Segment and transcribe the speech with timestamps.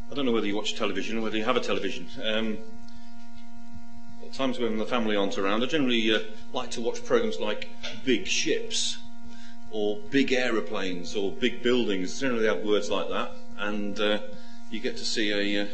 [0.09, 2.07] I don't know whether you watch television or whether you have a television.
[2.23, 2.57] Um,
[4.35, 6.19] times when the family aren't around, I generally uh,
[6.53, 7.69] like to watch programs like
[8.03, 8.97] Big Ships
[9.71, 12.19] or Big Aeroplanes or Big Buildings.
[12.19, 14.19] Generally, they have words like that, and uh,
[14.69, 15.67] you get to see a uh,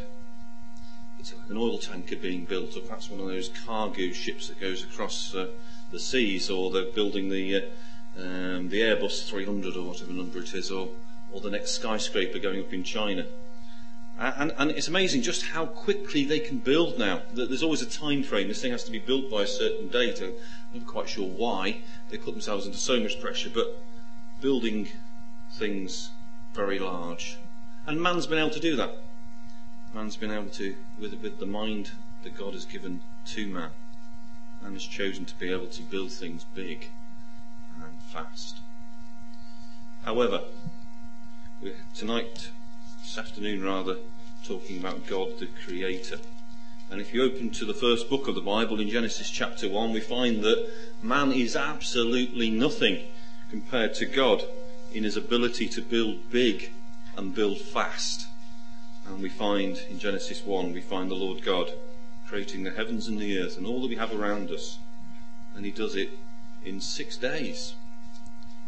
[1.49, 5.33] an oil tanker being built, or perhaps one of those cargo ships that goes across
[5.33, 5.47] uh,
[5.91, 7.61] the seas, or they're building the uh,
[8.17, 10.89] um, the Airbus 300 or whatever number it is, or
[11.31, 13.25] or the next skyscraper going up in China.
[14.21, 17.23] And, and, it's amazing just how quickly they can build now.
[17.33, 18.49] There's always a time frame.
[18.49, 20.21] This thing has to be built by a certain date.
[20.21, 20.33] I'm
[20.75, 23.83] not quite sure why they put themselves under so much pressure, but
[24.39, 24.89] building
[25.53, 26.11] things
[26.53, 27.39] very large.
[27.87, 28.91] And man's been able to do that.
[29.91, 31.89] Man's been able to, with, with the mind
[32.21, 33.71] that God has given to man,
[34.61, 36.91] man has chosen to be able to build things big
[37.81, 38.59] and fast.
[40.03, 40.41] However,
[41.95, 42.51] tonight
[43.01, 43.97] this afternoon rather
[44.45, 46.17] talking about God the Creator.
[46.89, 49.93] And if you open to the first book of the Bible in Genesis chapter 1,
[49.93, 50.69] we find that
[51.01, 53.05] man is absolutely nothing
[53.49, 54.43] compared to God
[54.93, 56.73] in his ability to build big
[57.15, 58.27] and build fast.
[59.05, 61.71] And we find in Genesis 1, we find the Lord God
[62.27, 64.79] creating the heavens and the earth and all that we have around us.
[65.55, 66.09] And he does it
[66.65, 67.75] in six days.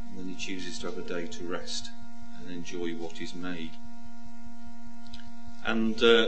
[0.09, 1.89] And then he chooses to have a day to rest
[2.39, 3.71] and enjoy what is made.
[5.65, 6.27] And uh,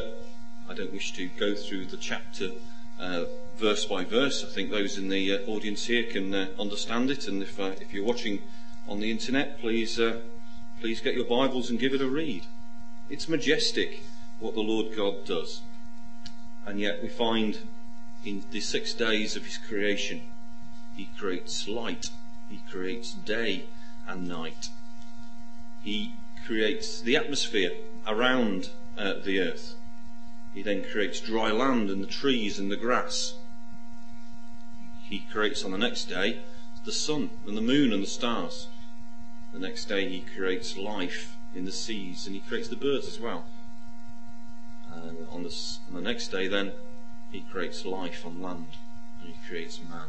[0.70, 2.52] I don't wish to go through the chapter
[3.00, 3.26] uh,
[3.58, 4.44] verse by verse.
[4.44, 7.28] I think those in the uh, audience here can uh, understand it.
[7.28, 8.40] And if, uh, if you're watching
[8.88, 10.22] on the internet, please, uh,
[10.80, 12.46] please get your Bibles and give it a read.
[13.10, 14.04] It's majestic
[14.40, 15.62] what the Lord God does.
[16.66, 17.60] And yet we find
[18.24, 20.22] in the six days of His creation,
[20.96, 22.10] He creates light,
[22.50, 23.66] He creates day
[24.08, 24.70] and night.
[25.84, 26.14] He
[26.46, 27.72] creates the atmosphere
[28.08, 29.76] around uh, the earth.
[30.54, 33.38] He then creates dry land and the trees and the grass.
[35.04, 36.40] He creates on the next day
[36.86, 38.68] the sun and the moon and the stars.
[39.54, 43.20] The next day he creates life in the seas and he creates the birds as
[43.20, 43.46] well.
[44.94, 46.72] And on the, on the next day then
[47.32, 48.78] he creates life on land
[49.20, 50.08] and he creates man.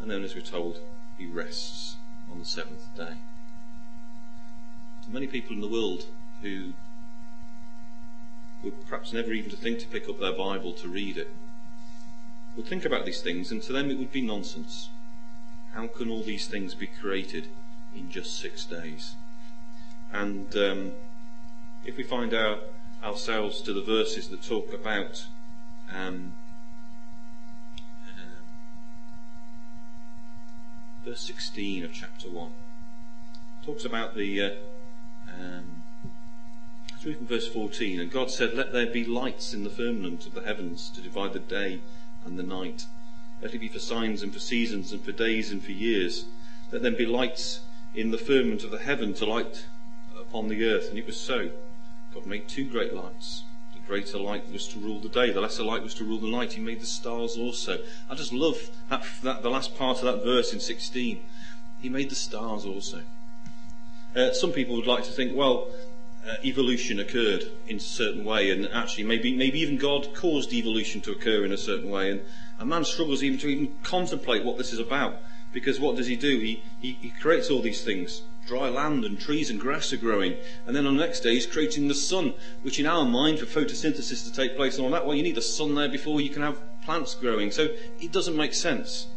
[0.00, 0.80] And then as we're told,
[1.16, 1.96] he rests
[2.30, 3.14] on the seventh day.
[5.08, 6.06] Many people in the world
[6.42, 6.72] who
[8.66, 11.30] would perhaps never even to think to pick up their Bible to read it,
[12.56, 14.90] would think about these things, and to them it would be nonsense.
[15.72, 17.48] How can all these things be created
[17.94, 19.14] in just six days?
[20.12, 20.92] And um,
[21.84, 22.58] if we find our,
[23.04, 25.26] ourselves to the verses that talk about
[25.94, 26.32] um,
[28.08, 28.42] uh,
[31.04, 32.50] verse 16 of chapter 1,
[33.64, 34.50] talks about the uh,
[35.32, 35.75] um,
[37.06, 38.00] through from verse 14.
[38.00, 41.34] And God said, Let there be lights in the firmament of the heavens to divide
[41.34, 41.78] the day
[42.24, 42.86] and the night.
[43.40, 46.24] Let it be for signs and for seasons and for days and for years.
[46.72, 47.60] Let them be lights
[47.94, 49.66] in the firmament of the heaven to light
[50.18, 50.88] upon the earth.
[50.88, 51.50] And it was so.
[52.12, 53.44] God made two great lights.
[53.72, 56.26] The greater light was to rule the day, the lesser light was to rule the
[56.26, 56.54] night.
[56.54, 57.78] He made the stars also.
[58.10, 58.58] I just love
[58.90, 61.20] that, that the last part of that verse in 16.
[61.80, 63.02] He made the stars also.
[64.16, 65.68] Uh, some people would like to think, well,
[66.26, 71.00] uh, evolution occurred in a certain way, and actually maybe maybe even God caused evolution
[71.02, 72.20] to occur in a certain way, and
[72.58, 75.18] a man struggles even to even contemplate what this is about,
[75.52, 76.38] because what does he do?
[76.38, 78.22] He he, he creates all these things.
[78.46, 80.36] Dry land and trees and grass are growing,
[80.66, 83.46] and then on the next day he's creating the sun, which in our mind for
[83.46, 86.30] photosynthesis to take place and all that, well, you need the sun there before you
[86.30, 87.50] can have plants growing.
[87.50, 87.68] So
[88.00, 89.08] it doesn't make sense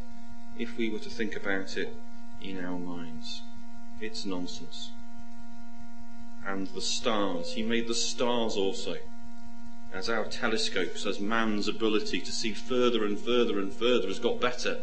[0.57, 1.95] if we were to think about it
[2.41, 3.43] in our minds.
[4.01, 4.89] It's nonsense
[6.49, 7.53] and the stars.
[7.53, 8.95] He made the stars also
[9.93, 14.39] as our telescopes, as man's ability to see further and further and further has got
[14.41, 14.77] better.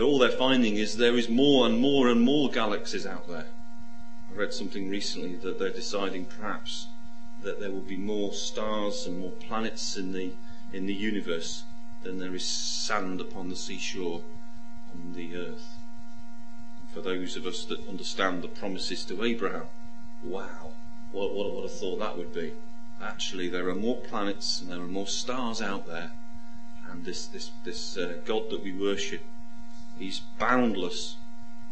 [0.00, 3.46] All they're finding is there is more and more and more galaxies out there.
[4.30, 6.88] I read something recently that they're deciding perhaps
[7.42, 10.32] that there will be more stars and more planets in the
[10.72, 11.64] in the universe
[12.02, 14.20] than there is sand upon the seashore
[14.92, 15.76] on the earth.
[16.80, 19.66] And for those of us that understand the promises to Abraham,
[20.22, 20.72] wow,
[21.12, 22.52] what, what, what a thought that would be.
[23.02, 26.10] Actually, there are more planets and there are more stars out there,
[26.90, 29.22] and this, this, this uh, God that we worship
[29.98, 31.16] He's boundless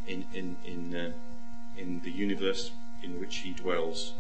[0.07, 1.13] in, in, in, uh,
[1.79, 2.73] in the universe
[3.03, 4.15] in which he dwells.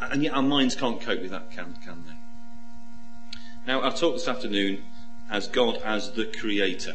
[0.00, 3.38] And yet our minds can't cope with that, can, can they?
[3.66, 4.82] Now, I'll talk this afternoon
[5.30, 6.94] as God as the Creator.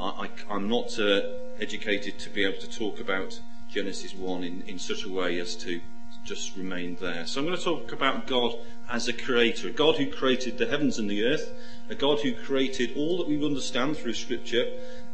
[0.00, 1.20] I, am not uh,
[1.60, 5.54] educated to be able to talk about Genesis 1 in, in such a way as
[5.56, 5.80] to
[6.24, 7.26] just remain there.
[7.26, 8.54] So I'm going to talk about God
[8.90, 11.52] as a creator, a God who created the heavens and the earth,
[11.88, 14.64] a God who created all that we understand through Scripture,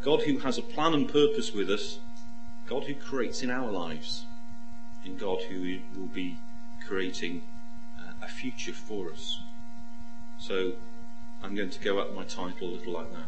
[0.03, 1.99] God who has a plan and purpose with us,
[2.67, 4.27] God who creates in our lives,
[5.05, 6.39] and God who will be
[6.87, 7.43] creating
[7.99, 9.41] uh, a future for us.
[10.39, 10.73] So
[11.43, 13.27] I'm going to go at my title a little like that.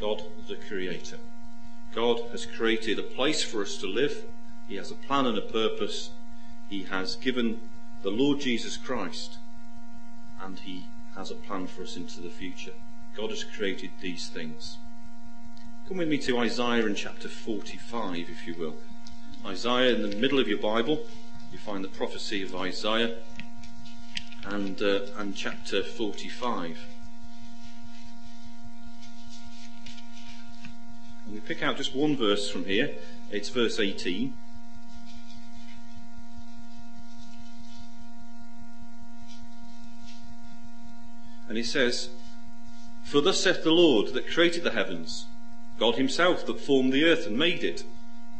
[0.00, 1.18] God the Creator.
[1.94, 4.24] God has created a place for us to live.
[4.68, 6.10] He has a plan and a purpose.
[6.68, 7.60] He has given
[8.02, 9.38] the Lord Jesus Christ
[10.42, 10.86] and He
[11.16, 12.72] has a plan for us into the future.
[13.16, 14.78] God has created these things.
[15.86, 18.76] Come with me to Isaiah in chapter 45, if you will.
[19.44, 21.00] Isaiah, in the middle of your Bible,
[21.50, 23.16] you find the prophecy of Isaiah
[24.44, 26.86] and, uh, and chapter 45.
[31.26, 32.94] And we pick out just one verse from here.
[33.30, 34.34] It's verse 18.
[41.52, 42.08] And he says,
[43.02, 45.26] For thus saith the Lord that created the heavens,
[45.78, 47.84] God himself that formed the earth and made it.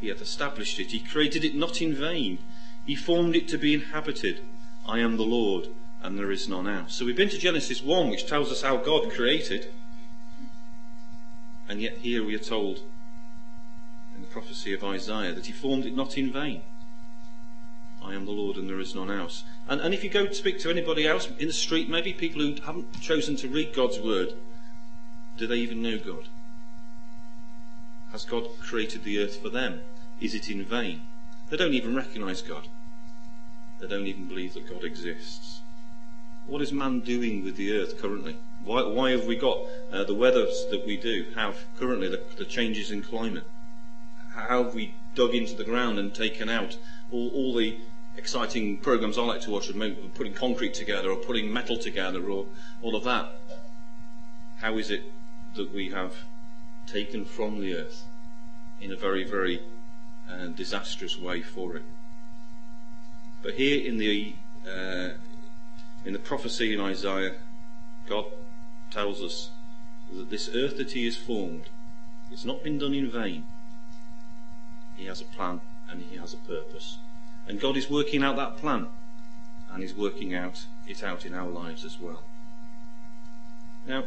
[0.01, 0.93] He hath established it.
[0.93, 2.39] He created it not in vain.
[2.87, 4.41] He formed it to be inhabited.
[4.89, 5.69] I am the Lord,
[6.03, 6.95] and there is none else.
[6.95, 9.75] So we've been to Genesis 1, which tells us how God created.
[11.69, 12.79] And yet here we are told
[14.17, 16.63] in the prophecy of Isaiah that he formed it not in vain.
[18.05, 19.45] I am the Lord and there is none else.
[19.69, 22.43] And, and if you go to speak to anybody else in the street, maybe people
[22.43, 24.35] who haven't chosen to read God's word,
[25.37, 26.29] do they even know God?
[28.13, 29.81] Has God created the earth for them?
[30.21, 31.03] Is it in vain?
[31.49, 32.69] They don't even recognize God.
[33.81, 35.61] They don't even believe that God exists.
[36.47, 38.37] What is man doing with the earth currently?
[38.65, 39.59] Why, why have we got
[39.91, 43.49] uh, the weathers that we do have currently, the, the changes in climate?
[44.35, 46.77] How have we dug into the ground and taken out
[47.11, 47.79] all, all the
[48.17, 49.71] exciting programs I like to watch
[50.15, 52.47] putting concrete together or putting metal together or
[52.83, 53.33] all of that.
[54.59, 55.05] How is it
[55.55, 56.15] that we have
[56.87, 58.05] taken from the earth
[58.81, 59.63] in a very, very
[60.31, 61.85] uh, disastrous way for it?
[63.43, 64.37] But here in the
[64.67, 65.11] uh,
[66.05, 67.35] in the prophecy in Isaiah,
[68.09, 68.27] God
[68.91, 69.51] tells us
[70.13, 71.65] that this earth that He has formed,
[72.31, 73.47] it's not been done in vain.
[74.97, 75.61] He has a plan
[75.91, 76.99] and He has a purpose.
[77.53, 78.87] And God is working out that plan.
[79.71, 82.23] And He's working out it out in our lives as well.
[83.87, 84.05] Now,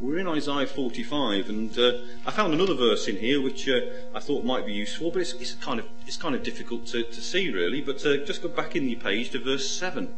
[0.00, 1.92] we're in Isaiah 45, and uh,
[2.26, 3.78] I found another verse in here which uh,
[4.12, 7.04] I thought might be useful, but it's, it's, kind of it's kind of difficult to,
[7.04, 7.80] to see really.
[7.80, 10.12] But uh, just go back in your page to verse 7.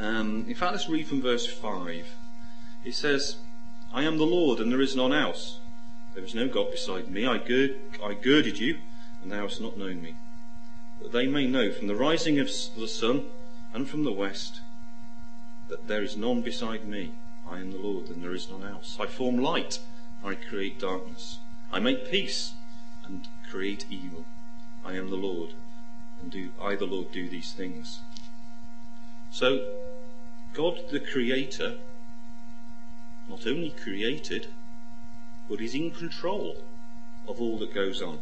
[0.00, 2.08] Um, in fact, let's read from verse 5.
[2.84, 3.36] It says,
[3.92, 5.60] "I am the Lord, and there is none else.
[6.14, 7.24] There is no God beside me.
[7.24, 8.78] I, gird, I girded you,
[9.22, 10.16] and thou hast not known me."
[11.00, 13.26] That they may know from the rising of the sun
[13.72, 14.60] and from the west
[15.68, 17.12] that there is none beside me.
[17.48, 18.96] I am the Lord, and there is none else.
[19.00, 19.80] I form light,
[20.24, 21.38] I create darkness.
[21.72, 22.54] I make peace
[23.04, 24.24] and create evil.
[24.84, 25.54] I am the Lord,
[26.20, 28.00] and do I the Lord do these things.
[29.30, 29.74] So
[30.54, 31.74] God the Creator
[33.28, 34.48] not only created,
[35.48, 36.56] but is in control
[37.28, 38.20] of all that goes on.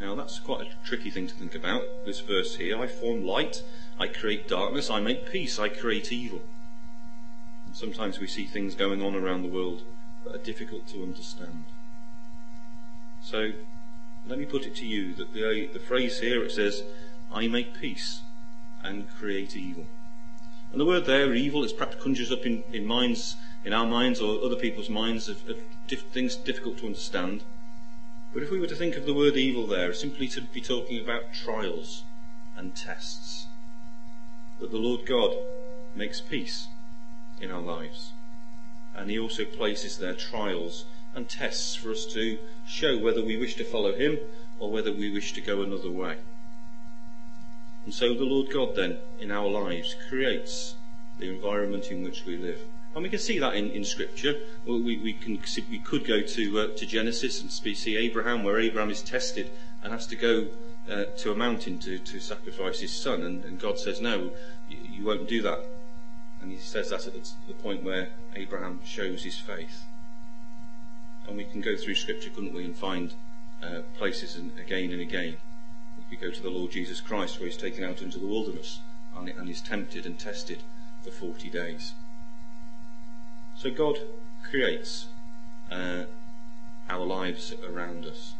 [0.00, 2.80] Now that's quite a tricky thing to think about, this verse here.
[2.80, 3.62] I form light,
[3.98, 6.40] I create darkness, I make peace, I create evil.
[7.66, 9.82] And sometimes we see things going on around the world
[10.24, 11.64] that are difficult to understand.
[13.22, 13.50] So,
[14.26, 16.82] let me put it to you that the, the phrase here it says,
[17.30, 18.22] I make peace
[18.82, 19.84] and create evil.
[20.72, 24.20] And the word there, evil, is perhaps conjures up in, in minds, in our minds
[24.20, 27.42] or other people's minds of, of diff- things difficult to understand.
[28.32, 31.02] But if we were to think of the word evil there, simply to be talking
[31.02, 32.04] about trials
[32.56, 33.46] and tests,
[34.60, 35.34] that the Lord God
[35.96, 36.68] makes peace
[37.40, 38.12] in our lives.
[38.94, 40.84] And He also places there trials
[41.14, 44.18] and tests for us to show whether we wish to follow Him
[44.60, 46.18] or whether we wish to go another way.
[47.84, 50.76] And so the Lord God then, in our lives, creates
[51.18, 52.60] the environment in which we live.
[52.94, 54.34] And we can see that in, in Scripture.
[54.66, 58.90] We, we, can, we could go to, uh, to Genesis and see Abraham, where Abraham
[58.90, 59.50] is tested
[59.82, 60.48] and has to go
[60.90, 63.22] uh, to a mountain to, to sacrifice his son.
[63.22, 64.32] And, and God says, No,
[64.68, 65.60] you, you, won't do that.
[66.42, 69.84] And he says that at the, the point where Abraham shows his faith.
[71.28, 73.14] and we can go through Scripture, couldn't we, and find
[73.62, 75.36] uh, places and again and again.
[76.10, 78.80] We go to the Lord Jesus Christ, where he's taken out into the wilderness
[79.16, 80.64] and, and is tempted and tested
[81.02, 81.94] for 40 days.
[83.60, 83.98] So God
[84.42, 85.08] creates
[85.70, 86.04] uh,
[86.88, 88.32] our lives around us.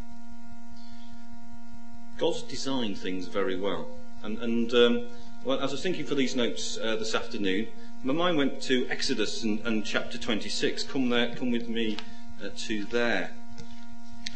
[2.17, 3.87] God's designed things very well.
[4.23, 5.03] And, and um,
[5.45, 7.67] well, as I was thinking for these notes uh, this afternoon,
[8.03, 10.85] my mind went to Exodus and, and chapter 26.
[10.85, 11.99] Come there, come with me
[12.43, 13.33] uh, to there.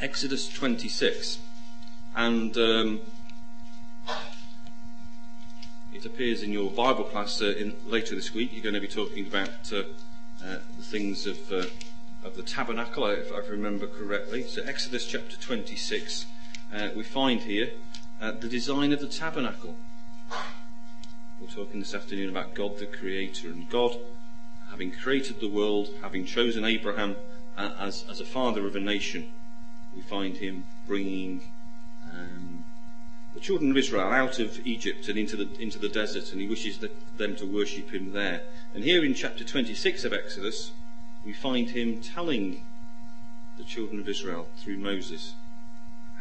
[0.03, 1.39] Exodus 26.
[2.15, 3.01] And um,
[5.95, 8.51] it appears in your Bible class uh, in, later this week.
[8.53, 9.73] You're going to be talking about
[10.45, 11.65] uh, uh, the things of, uh,
[12.25, 14.43] of the tabernacle, if I remember correctly.
[14.43, 16.27] So, Exodus chapter 26,
[16.75, 17.71] uh, we find here
[18.21, 19.77] uh, the design of the tabernacle.
[21.41, 23.97] We're talking this afternoon about God the Creator and God
[24.71, 27.17] having created the world, having chosen Abraham
[27.57, 29.33] as, as a father of a nation.
[29.95, 31.43] We find him bringing
[32.13, 32.54] um,
[33.35, 36.49] the children of Israel out of Egypt and into the, into the desert, and he
[36.49, 36.79] wishes
[37.17, 38.43] them to worship him there.
[38.75, 40.73] And here in chapter 26 of Exodus,
[41.25, 42.65] we find him telling
[43.59, 45.35] the children of Israel through Moses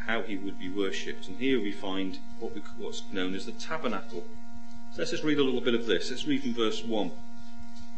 [0.06, 1.28] how he would be worshipped.
[1.28, 4.24] And here we find what we, what's known as the tabernacle.
[4.92, 6.10] So let's just read a little bit of this.
[6.10, 7.10] Let's read from verse 1.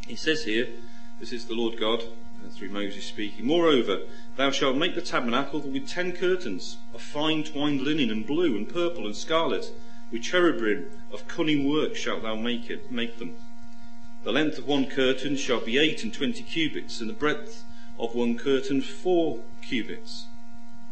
[0.06, 0.68] He says here,
[1.18, 2.02] this is the Lord God,
[2.50, 3.46] through Moses speaking.
[3.46, 4.00] Moreover,
[4.36, 8.68] thou shalt make the tabernacle with ten curtains of fine twined linen and blue and
[8.68, 9.70] purple and scarlet.
[10.10, 13.34] With cherubim of cunning work shalt thou make it, make them.
[14.24, 17.64] The length of one curtain shall be eight and twenty cubits, and the breadth
[17.98, 20.26] of one curtain four cubits.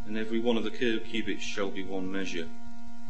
[0.07, 2.47] And every one of the cubits shall be one measure.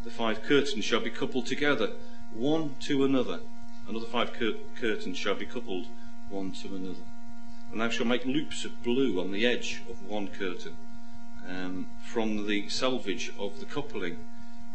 [0.05, 1.91] The five curtains shall be coupled together,
[2.33, 3.41] one to another.
[3.89, 5.87] Another five cur- curtains shall be coupled
[6.29, 7.03] one to another.
[7.75, 10.77] And thou shalt make loops of blue on the edge of one curtain,
[11.49, 14.19] um, from the selvage of the coupling.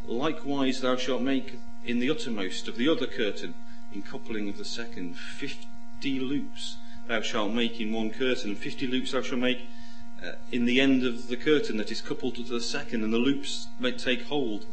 [0.06, 3.53] Likewise thou shalt make in the uttermost of the other curtain,
[3.94, 6.75] in coupling of the second, fifty loops
[7.08, 9.62] thou shalt make in one curtain, and fifty loops thou shalt make
[10.22, 13.18] uh, in the end of the curtain that is coupled to the second, and the
[13.18, 14.65] loops may take hold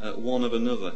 [0.00, 0.92] uh, one of another.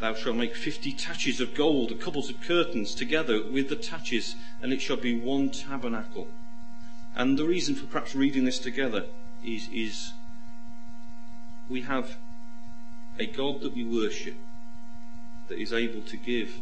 [0.00, 4.34] Thou shalt make fifty taches of gold, a couples of curtains together with the taches,
[4.62, 6.26] and it shall be one tabernacle.
[7.14, 9.04] And the reason for perhaps reading this together
[9.44, 10.12] is, is
[11.68, 12.16] we have
[13.18, 14.36] a God that we worship
[15.48, 16.60] that is able to give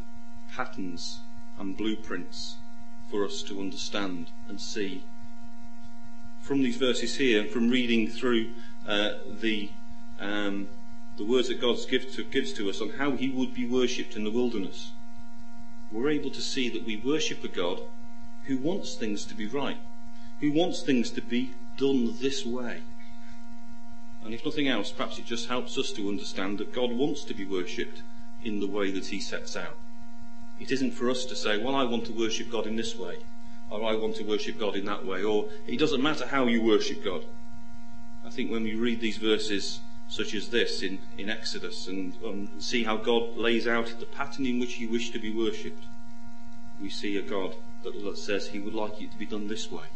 [0.51, 1.21] patterns
[1.59, 2.57] and blueprints
[3.09, 5.05] for us to understand and see.
[6.41, 8.51] From these verses here, from reading through
[8.87, 9.71] uh, the
[10.19, 10.69] um,
[11.19, 14.17] the words that God gives to, gives to us on how he would be worshipped
[14.17, 14.93] in the wilderness,
[15.91, 17.81] we're able to see that we worship a God
[18.45, 19.79] who wants things to be right,
[20.41, 22.83] who wants things to be done this way.
[24.25, 27.35] And if nothing else, perhaps it just helps us to understand that God wants to
[27.35, 28.03] be worshipped
[28.45, 29.77] in the way that he sets out.
[30.61, 33.17] It isn't for us to say, well, I want to worship God in this way,
[33.71, 36.63] or I want to worship God in that way, or it doesn't matter how you
[36.63, 37.23] worship God.
[38.25, 42.49] I think when we read these verses such as this in, in Exodus and, um,
[42.61, 45.85] see how God lays out the pattern in which He wished to be worshipped.
[46.81, 49.87] We see a God that says He would like it to be done this way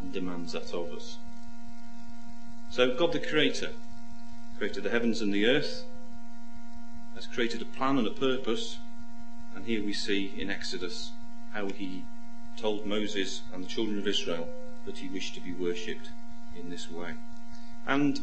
[0.00, 1.18] and demands that of us.
[2.70, 3.72] So, God the Creator
[4.58, 5.84] created the heavens and the earth,
[7.14, 8.78] has created a plan and a purpose,
[9.54, 11.12] and here we see in Exodus
[11.52, 12.04] how He
[12.56, 14.48] told Moses and the children of Israel
[14.84, 16.10] that He wished to be worshipped
[16.54, 17.14] in this way.
[17.86, 18.20] And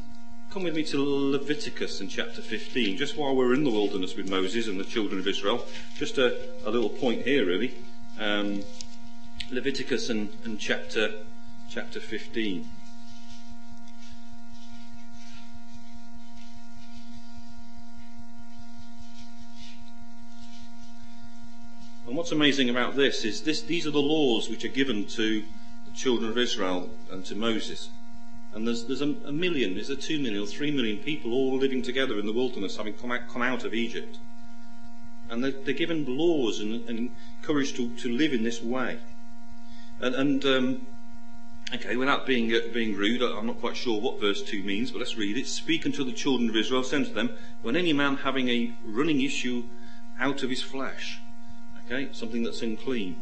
[0.49, 4.29] Come with me to Leviticus in chapter 15, just while we're in the wilderness with
[4.29, 5.65] Moses and the children of Israel.
[5.95, 7.75] Just a, a little point here, really.
[8.17, 8.63] Um,
[9.51, 11.11] Leviticus and, and chapter,
[11.69, 12.65] chapter 15.
[22.07, 25.43] And what's amazing about this is this, these are the laws which are given to
[25.85, 27.89] the children of Israel and to Moses.
[28.57, 31.57] And there's, there's a, a million, there's a two million or three million people all
[31.57, 34.17] living together in the wilderness, having come out, come out of Egypt.
[35.29, 38.97] And they're, they're given laws and, and encouraged to, to live in this way.
[40.01, 40.87] And, and um,
[41.71, 44.97] okay, without being, uh, being rude, I'm not quite sure what verse 2 means, but
[44.97, 45.45] let's read it.
[45.45, 47.29] Speak unto the children of Israel, send to them,
[47.61, 49.65] when any man having a running issue
[50.19, 51.21] out of his flesh,
[51.85, 53.17] okay, something that's unclean,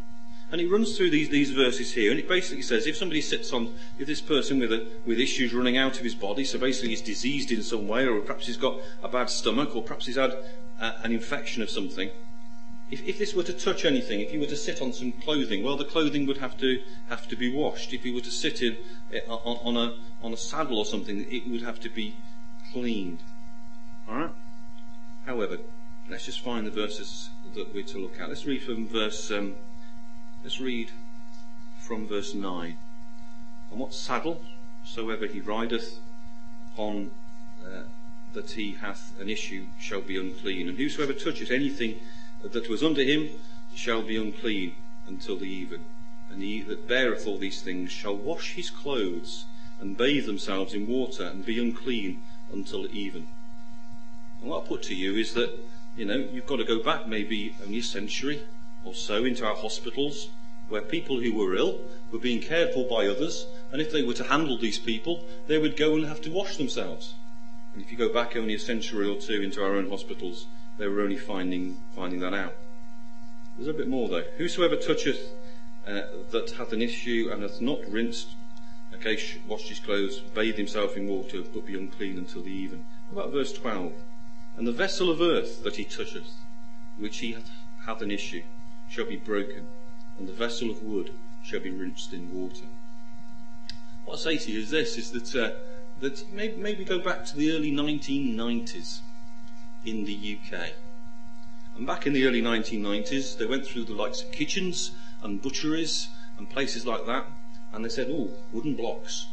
[0.55, 3.51] and he runs through these, these verses here, and it basically says if somebody sits
[3.51, 6.91] on, if this person with, a, with issues running out of his body, so basically
[6.91, 10.15] he's diseased in some way, or perhaps he's got a bad stomach, or perhaps he's
[10.15, 10.33] had
[10.79, 12.09] uh, an infection of something,
[12.89, 15.61] if, if this were to touch anything, if you were to sit on some clothing,
[15.61, 17.91] well, the clothing would have to have to be washed.
[17.91, 18.77] If you were to sit in,
[19.11, 22.15] eh, on, on a on a saddle or something, it would have to be
[22.71, 23.19] cleaned.
[24.07, 24.31] All right.
[25.25, 25.57] However,
[26.09, 28.29] let's just find the verses that we're to look at.
[28.29, 29.31] Let's read from verse.
[29.31, 29.55] Um,
[30.45, 30.91] let's read
[31.79, 32.77] from verse nine.
[33.71, 34.43] On what saddle
[34.83, 35.97] soever he rideth
[36.71, 37.09] upon
[37.65, 37.81] uh,
[38.35, 41.95] that he hath an issue shall be unclean, and whosoever toucheth anything
[42.43, 43.27] that was under him
[43.73, 44.75] shall be unclean
[45.07, 45.83] until the even.
[46.29, 49.45] And he that beareth all these things shall wash his clothes
[49.79, 52.21] and bathe themselves in water and be unclean
[52.53, 53.25] until even.
[54.41, 55.57] And what I put to you is that,
[55.97, 58.43] you know, you've got to go back maybe only a century
[58.85, 60.29] or so into our hospitals
[60.69, 61.79] where people who were ill
[62.11, 65.57] were being cared for by others, and if they were to handle these people, they
[65.57, 67.13] would go and have to wash themselves.
[67.73, 70.87] And if you go back only a century or two into our own hospitals, they
[70.87, 72.55] were only finding, finding that out.
[73.55, 74.23] There's a bit more though.
[74.37, 75.33] Whosoever toucheth
[75.87, 76.01] uh,
[76.31, 78.29] that hath an issue and hath not rinsed,
[78.93, 82.85] okay, washed his clothes, bathed himself in water, but be unclean until the even.
[83.11, 83.93] About verse 12?
[84.57, 86.33] And the vessel of earth that he toucheth,
[86.97, 87.49] which he hath,
[87.85, 88.43] hath an issue,
[88.89, 89.67] shall be broken,
[90.17, 91.11] and the vessel of wood
[91.43, 92.65] shall be rinsed in water.
[94.05, 95.55] What I say to you is this, is that, uh,
[95.99, 98.99] that maybe, maybe go back to the early 1990s
[99.85, 100.73] in the UK.
[101.75, 106.09] And back in the early 1990s, they went through the likes of kitchens and butcheries
[106.37, 107.25] and places like that,
[107.73, 109.27] and they said, oh, wooden blocks,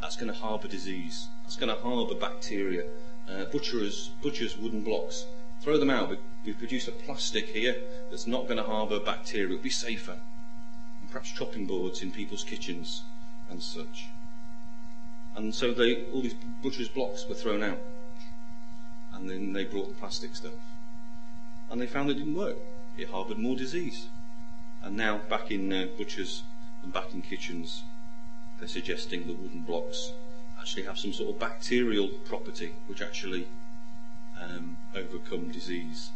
[0.00, 2.84] that's going to harbour disease, that's going to harbour bacteria.
[3.28, 5.26] Uh, butchers, butchers wooden blocks,
[5.60, 6.10] throw them out.
[6.44, 7.76] We, produce a plastic here
[8.10, 9.48] that's not going to harbour bacteria.
[9.48, 10.16] It'll be safer.
[11.00, 13.02] And perhaps chopping boards in people's kitchens
[13.50, 14.08] and such.
[15.36, 17.78] And so they, all these butchers' blocks were thrown out
[19.18, 20.52] and then they brought the plastic stuff.
[21.70, 22.56] And they found it didn't work.
[22.96, 24.08] It harboured more disease.
[24.82, 26.44] And now, back in uh, butchers
[26.82, 27.82] and back in kitchens,
[28.58, 30.12] they're suggesting the wooden blocks
[30.58, 33.46] actually have some sort of bacterial property which actually
[34.40, 36.10] um, overcome disease.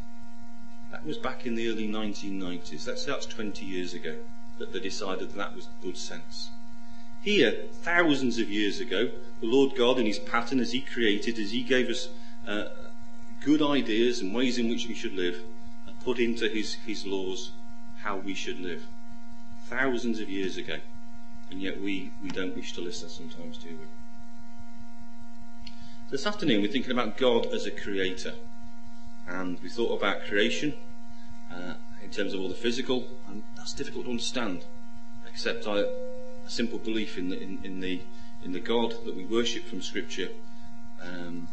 [0.91, 2.85] That was back in the early 1990s.
[2.85, 4.17] That's, that's 20 years ago
[4.59, 6.51] that they decided that, that was good sense.
[7.23, 11.53] Here, thousands of years ago, the Lord God, in His pattern, as He created, as
[11.53, 12.09] He gave us
[12.47, 12.67] uh,
[13.45, 15.43] good ideas and ways in which we should live
[15.87, 17.53] and put into his, his laws
[18.03, 18.87] how we should live.
[19.67, 20.79] Thousands of years ago.
[21.51, 24.02] And yet we, we don't wish to listen sometimes, do we?
[26.13, 28.35] This afternoon we're thinking about God as a creator.
[29.27, 30.75] And we thought about creation
[31.51, 31.73] uh,
[32.05, 34.67] in terms of all the physical, and that's difficult to understand,
[35.27, 38.03] except I, a simple belief in the, in, in, the,
[38.45, 40.29] in the God that we worship from Scripture.
[41.01, 41.49] Um,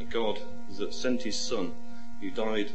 [0.00, 0.40] a God
[0.76, 1.70] that sent his Son,
[2.20, 2.72] who died,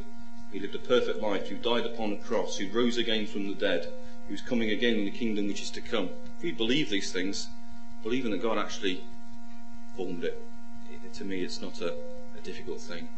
[0.53, 3.53] who lived a perfect life, who died upon a cross, who rose again from the
[3.53, 3.85] dead,
[4.29, 6.07] who's coming again in the kingdom which is to come.
[6.37, 7.49] If we believe these things,
[8.01, 9.03] believing that God actually
[9.97, 10.48] formed it, it
[11.13, 11.93] to me it's not a,
[12.37, 13.09] a difficult thing.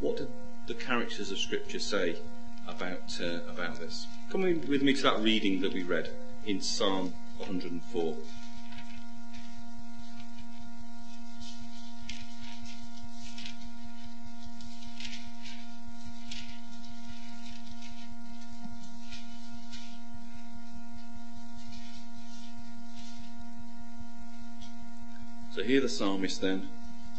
[0.00, 0.28] What did
[0.66, 2.16] the characters of Scripture say
[2.66, 4.06] about uh, about this?
[4.30, 6.10] Come with me to that reading that we read
[6.46, 8.16] in Psalm 104.
[25.68, 26.66] Here the psalmist then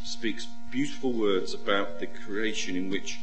[0.04, 3.20] speaks beautiful words about the creation in which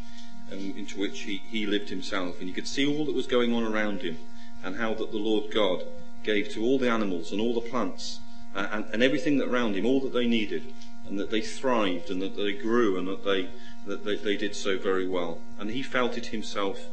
[0.53, 2.39] um, into which he, he lived himself.
[2.39, 4.19] And you could see all that was going on around him
[4.63, 5.83] and how that the Lord God
[6.23, 8.21] gave to all the animals and all the plants
[8.55, 10.73] uh, and, and everything that around him all that they needed
[11.09, 13.49] and that they thrived and that they grew and that they,
[13.85, 15.39] that they, they did so very well.
[15.59, 16.87] And he felt it himself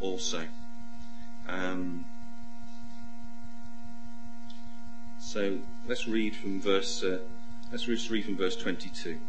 [0.00, 0.44] also.
[1.48, 2.04] Um,
[5.18, 7.18] so let's read from verse uh,
[7.70, 9.20] Let's read from verse 22.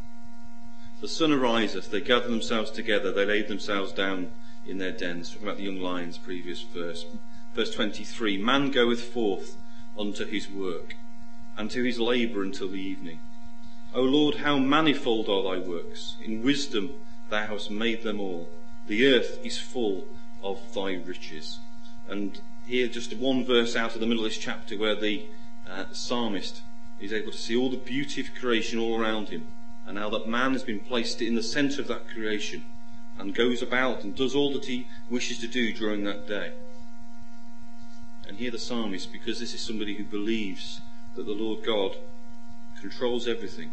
[1.00, 4.32] The sun ariseth, they gather themselves together, they lay themselves down
[4.66, 5.30] in their dens.
[5.30, 7.06] Talking about the young lions, previous verse.
[7.54, 9.58] Verse 23 Man goeth forth
[9.96, 10.96] unto his work,
[11.56, 13.20] and to his labour until the evening.
[13.94, 16.16] O Lord, how manifold are thy works!
[16.24, 16.96] In wisdom
[17.30, 18.50] thou hast made them all.
[18.88, 20.06] The earth is full
[20.42, 21.60] of thy riches.
[22.10, 25.28] And here, just one verse out of the middle of this chapter, where the
[25.70, 26.64] uh, psalmist
[27.02, 29.48] He's able to see all the beauty of creation all around him.
[29.88, 32.64] And now that man has been placed in the centre of that creation
[33.18, 36.54] and goes about and does all that he wishes to do during that day.
[38.28, 40.82] And here the psalmist, because this is somebody who believes
[41.16, 41.96] that the Lord God
[42.80, 43.72] controls everything,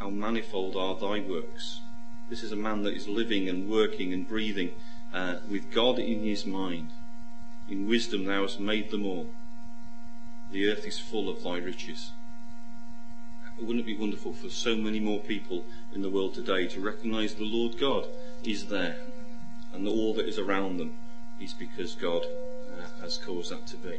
[0.00, 1.82] how manifold are thy works.
[2.28, 4.72] This is a man that is living and working and breathing
[5.14, 6.90] uh, with God in his mind.
[7.70, 9.28] In wisdom thou hast made them all.
[10.50, 12.12] The earth is full of thy riches.
[13.60, 17.34] Wouldn't it be wonderful for so many more people in the world today to recognize
[17.34, 18.06] the Lord God
[18.44, 18.96] is there
[19.72, 20.94] and all that is around them
[21.40, 23.98] is because God uh, has caused that to be.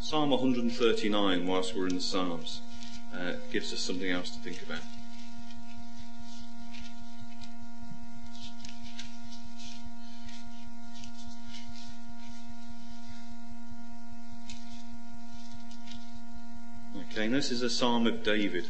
[0.00, 2.62] Psalm 139, whilst we're in the Psalms,
[3.14, 4.82] uh, gives us something else to think about.
[17.28, 18.68] And this is a psalm of David.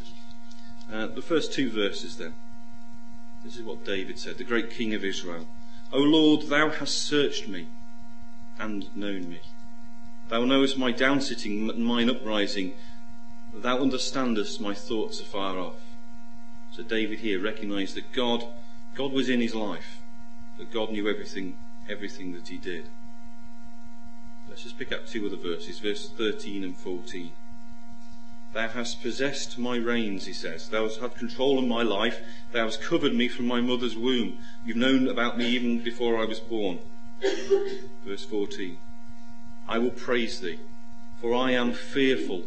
[0.92, 2.34] Uh, the first two verses then.
[3.44, 5.46] This is what David said, the great king of Israel.
[5.92, 7.68] O Lord, thou hast searched me
[8.58, 9.42] and known me.
[10.28, 12.72] Thou knowest my downsitting and mine uprising.
[13.54, 15.78] Thou understandest my thoughts afar off.
[16.72, 18.44] So David here recognized that God,
[18.96, 20.00] God was in his life,
[20.56, 21.56] that God knew everything,
[21.88, 22.88] everything that he did.
[24.48, 27.30] Let's just pick up two other verses, verse 13 and 14.
[28.58, 30.68] Thou hast possessed my reins, he says.
[30.68, 32.18] Thou hast had control of my life.
[32.50, 34.38] Thou hast covered me from my mother's womb.
[34.66, 36.80] You've known about me even before I was born.
[38.04, 38.78] Verse 14.
[39.68, 40.58] I will praise thee,
[41.20, 42.46] for I am fearful,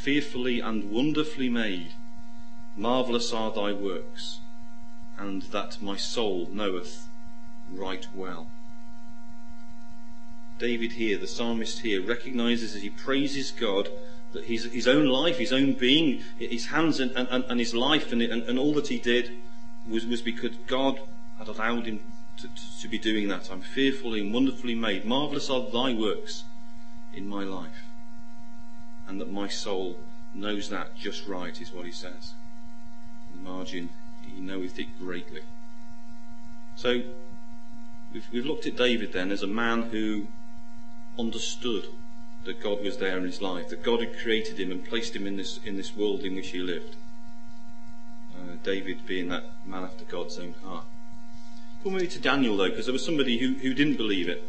[0.00, 1.94] fearfully and wonderfully made.
[2.76, 4.38] Marvellous are thy works,
[5.18, 7.08] and that my soul knoweth
[7.68, 8.46] right well.
[10.60, 13.88] David here, the psalmist here, recognizes as he praises God
[14.44, 18.22] his, his own life, his own being, his hands and, and, and his life and,
[18.22, 19.32] and, and all that he did
[19.88, 21.00] was, was because God
[21.38, 22.00] had allowed him
[22.38, 23.50] to, to, to be doing that.
[23.50, 25.04] I'm fearfully and wonderfully made.
[25.04, 26.44] Marvellous are thy works
[27.14, 27.84] in my life.
[29.06, 29.96] And that my soul
[30.34, 32.34] knows that just right, is what he says.
[33.32, 33.88] In the margin,
[34.22, 35.40] he knoweth it greatly.
[36.76, 37.02] So,
[38.12, 40.26] we've, we've looked at David then as a man who
[41.18, 41.86] understood
[42.48, 45.26] that God was there in his life, that God had created him and placed him
[45.26, 46.96] in this, in this world in which he lived.
[48.34, 50.86] Uh, David being that man after God's own heart.
[51.82, 54.48] Come with me to Daniel though, because there was somebody who, who didn't believe it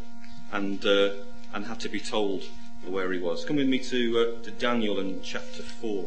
[0.50, 1.10] and, uh,
[1.52, 2.44] and had to be told
[2.86, 3.44] where he was.
[3.44, 6.06] Come with me to, uh, to Daniel in chapter 4.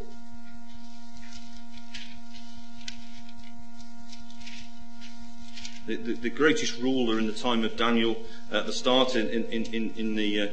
[5.86, 8.17] The, the, the, greatest ruler in the time of Daniel,
[8.51, 10.47] at the start in, in, in, in the uh,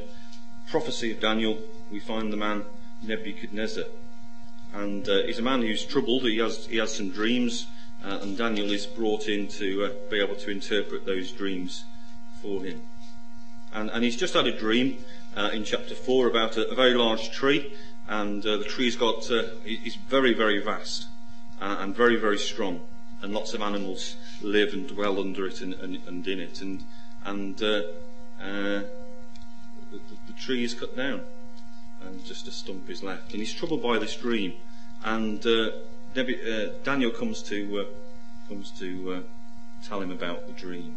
[0.71, 1.59] prophecy of Daniel,
[1.91, 2.63] we find the man
[3.03, 3.85] Nebuchadnezzar.
[4.73, 6.23] And uh, he's a man who's troubled.
[6.23, 7.67] He has, he has some dreams,
[8.05, 11.85] uh, and Daniel is brought in to uh, be able to interpret those dreams
[12.41, 12.83] for him.
[13.75, 14.99] And, and he's just had a dream
[15.37, 17.73] uh, in chapter 4 about a, a very large tree,
[18.09, 21.07] and uh, the tree's got, uh, is very, very vast
[21.61, 22.81] and very, very strong,
[23.23, 26.63] and lots of animals live and dwell under it and, and, and in it.
[26.63, 26.85] And,
[27.25, 27.61] and
[30.33, 31.23] the, tree is cut down
[32.03, 33.33] and just a stump is left.
[33.33, 34.55] And he's troubled by this dream.
[35.05, 35.71] And uh,
[36.17, 39.21] uh, Daniel comes to uh, comes to uh,
[39.87, 40.97] tell him about the dream.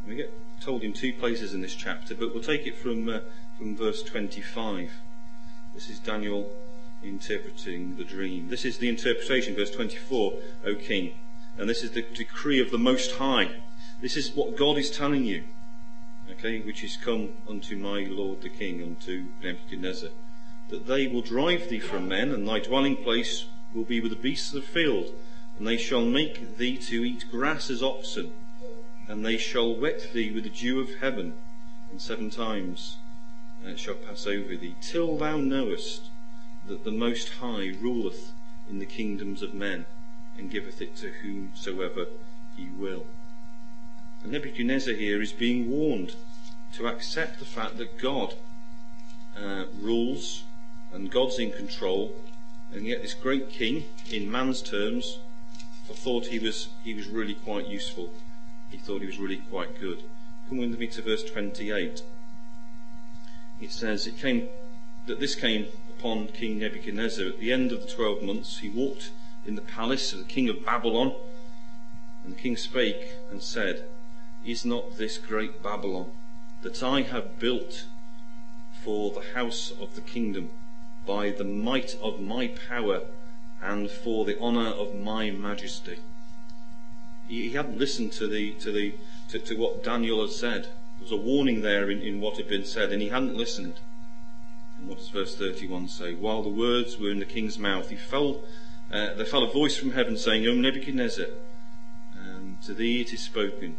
[0.00, 3.08] And we get told in two places in this chapter, but we'll take it from
[3.08, 3.20] uh,
[3.58, 4.90] from verse 25.
[5.74, 6.50] This is Daniel
[7.02, 8.48] interpreting the dream.
[8.48, 10.32] This is the interpretation, verse 24,
[10.66, 11.12] O king.
[11.58, 13.50] And this is the decree of the Most High.
[14.00, 15.44] This is what God is telling you
[16.30, 20.10] okay, which is come unto my lord the king, unto Nebuchadnezzar,
[20.68, 24.16] that they will drive thee from men, and thy dwelling place will be with the
[24.16, 25.12] beasts of the field,
[25.58, 28.32] and they shall make thee to eat grass as oxen,
[29.08, 31.34] and they shall wet thee with the dew of heaven,
[31.90, 32.96] and seven times
[33.62, 36.10] and it shall pass over thee, till thou knowest
[36.66, 38.32] that the Most High ruleth
[38.68, 39.86] in the kingdoms of men,
[40.38, 42.06] and giveth it to whomsoever
[42.56, 43.06] he will.
[44.26, 46.14] Nebuchadnezzar here is being warned
[46.74, 48.34] to accept the fact that God
[49.36, 50.44] uh, rules
[50.92, 52.12] and God's in control,
[52.72, 55.18] and yet this great king, in man's terms,
[56.06, 58.10] thought he was he was really quite useful.
[58.70, 60.04] He thought he was really quite good.
[60.48, 62.02] Come with me to verse 28.
[63.60, 64.48] It says, "It came
[65.06, 68.58] that this came upon King Nebuchadnezzar at the end of the twelve months.
[68.58, 69.10] He walked
[69.44, 71.14] in the palace of the king of Babylon,
[72.22, 73.88] and the king spake and said."
[74.46, 76.12] Is not this great Babylon
[76.62, 77.86] that I have built
[78.80, 80.50] for the house of the kingdom
[81.04, 83.00] by the might of my power
[83.60, 85.98] and for the honour of my majesty?
[87.26, 88.94] He, hadn't listened to the to the
[89.30, 90.62] to, to, what Daniel had said.
[90.62, 93.80] There was a warning there in, in what had been said, and he hadn't listened.
[94.78, 96.14] And what does verse 31 say?
[96.14, 98.42] While the words were in the king's mouth, he fell
[98.92, 101.26] uh, there fell a voice from heaven saying, O Nebuchadnezzar,
[102.16, 103.74] um, to thee it is spoken,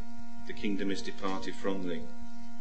[0.47, 2.01] the kingdom is departed from thee.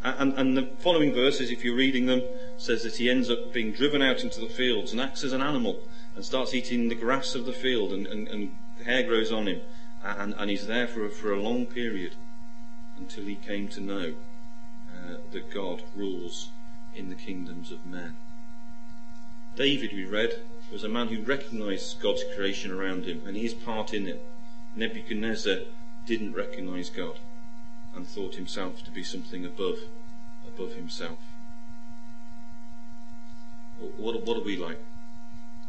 [0.03, 2.22] And, and, the following verses, if you're reading them,
[2.59, 5.42] says that he ends up being driven out into the fields and acts as an
[5.42, 5.81] animal
[6.14, 9.61] and starts eating the grass of the field and, and, and hair grows on him
[10.05, 12.14] and, and he's there for, for a long period
[12.96, 14.14] until he came to know
[14.92, 16.51] uh, that God rules
[16.94, 18.16] in the kingdoms of men.
[19.57, 20.31] David, we read,
[20.70, 24.25] was a man who recognized God's creation around him and his part in it.
[24.75, 25.57] Nebuchadnezzar
[26.07, 27.18] didn't recognize God
[27.97, 29.79] and thought himself to be something above,
[30.47, 31.19] above himself.
[33.97, 34.83] What, what are we like?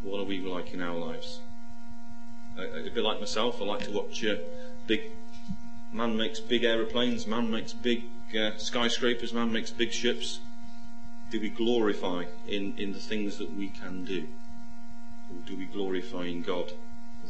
[0.04, 1.40] What are we like in our lives?
[2.58, 4.36] A, bit like myself, I like to watch uh,
[4.86, 5.02] big.
[5.92, 7.26] Man makes big aeroplanes.
[7.28, 8.04] Man makes big
[8.38, 9.34] uh, skyscrapers.
[9.34, 10.40] Man makes big ships.
[11.30, 14.28] Do we glorify in, in the things that we can do,
[15.30, 16.72] or do we glorify in God,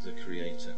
[0.03, 0.73] the Creator?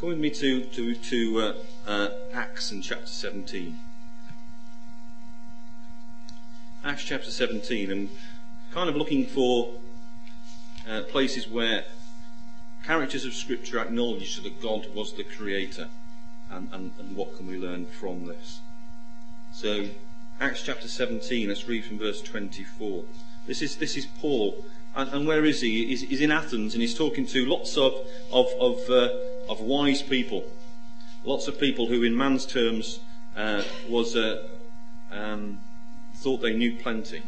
[0.00, 1.54] Go with me to, to, to uh,
[1.90, 3.76] uh, Acts in chapter 17.
[6.84, 8.08] Acts chapter 17, and
[8.70, 9.72] kind of looking for
[10.88, 11.82] uh, places where
[12.84, 15.88] characters of Scripture acknowledge that God was the creator,
[16.48, 18.60] and, and, and what can we learn from this.
[19.50, 19.88] So,
[20.40, 23.02] Acts chapter 17, let's read from verse 24.
[23.48, 25.86] This is, this is Paul, and, and where is he?
[25.86, 27.94] He's, he's, in Athens, and he's talking to lots of,
[28.30, 29.08] of, of uh,
[29.48, 30.44] of wise people.
[31.24, 33.00] Lots of people who, in man's terms,
[33.36, 34.46] uh, was uh,
[35.10, 35.60] um,
[36.14, 37.22] thought they knew plenty.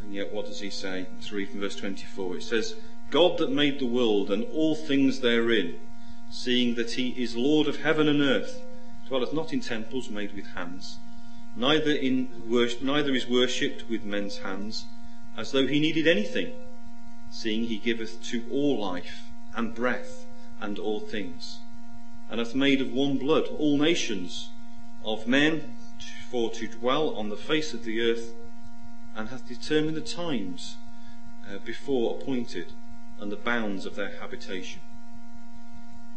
[0.00, 1.06] And yet, what does he say?
[1.14, 2.36] Let's read from verse 24.
[2.36, 2.74] It says,
[3.10, 5.78] God that made the world and all things therein,
[6.30, 8.62] seeing that he is Lord of heaven and earth,
[9.08, 10.98] dwelleth not in temples made with hands,
[11.56, 14.84] neither, in worship, neither is worshipped with men's hands,
[15.36, 16.52] as though he needed anything,
[17.30, 20.26] seeing he giveth to all life and breath
[20.60, 21.60] and all things,
[22.30, 24.50] and hath made of one blood all nations
[25.04, 25.74] of men
[26.30, 28.34] for to dwell on the face of the earth,
[29.16, 30.76] and hath determined the times
[31.48, 32.72] uh, before appointed
[33.20, 34.80] and the bounds of their habitation.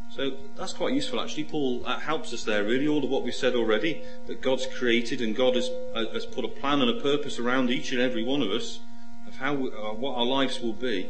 [0.10, 1.45] So that's quite useful actually.
[1.45, 5.21] Paul uh, helps us there really, all of what we've said already, that God's created
[5.21, 8.23] and God has, uh, has put a plan and a purpose around each and every
[8.23, 8.82] one of us
[9.25, 11.10] of how we, uh, what our lives will be.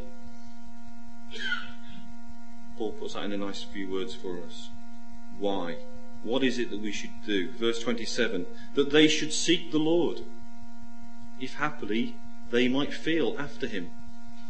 [2.81, 4.69] Paul puts that in a nice few words for us.
[5.37, 5.75] Why?
[6.23, 7.51] What is it that we should do?
[7.51, 10.21] Verse 27 that they should seek the Lord,
[11.39, 12.15] if happily
[12.49, 13.91] they might feel after him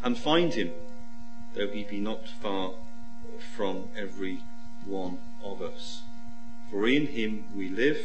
[0.01, 0.71] and find him,
[1.55, 2.75] though he be not far
[3.53, 4.43] from every
[4.85, 6.03] one of us.
[6.69, 7.99] For in him we live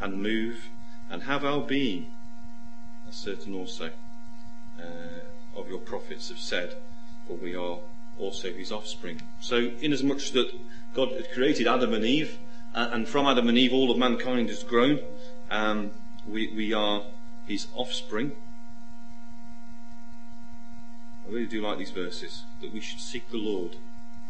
[0.00, 0.70] and move
[1.10, 2.06] and have our being,
[3.06, 3.90] as certain also
[4.78, 6.76] uh, of your prophets have said,
[7.26, 7.80] for we are
[8.20, 9.20] also his offspring.
[9.40, 10.52] So, inasmuch that
[10.94, 12.38] God had created Adam and Eve,
[12.74, 15.00] uh, and from Adam and Eve all of mankind has grown,
[15.50, 15.90] um,
[16.28, 17.02] we, we are
[17.46, 18.32] his offspring.
[21.26, 23.76] I really do like these verses, that we should seek the Lord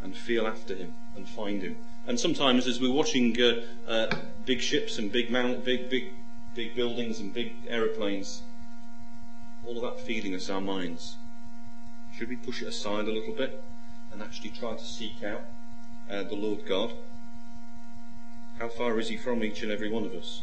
[0.03, 1.77] and feel after him and find him.
[2.07, 6.15] And sometimes, as we're watching uh, uh, big ships and big, mount, big, big,
[6.55, 8.43] big buildings and big aeroplanes,
[9.67, 11.17] all of that feeding us our minds.
[12.17, 13.63] Should we push it aside a little bit
[14.13, 15.43] and actually try to seek out
[16.11, 16.93] uh, the Lord God?
[18.59, 20.43] How far is He from each and every one of us?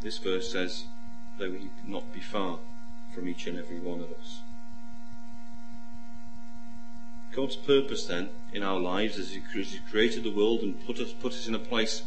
[0.00, 0.84] This verse says,
[1.38, 2.58] though He not be far
[3.14, 4.40] from each and every one of us.
[7.34, 9.40] God's purpose then in our lives as He
[9.90, 12.02] created the world and put us, put us in a place,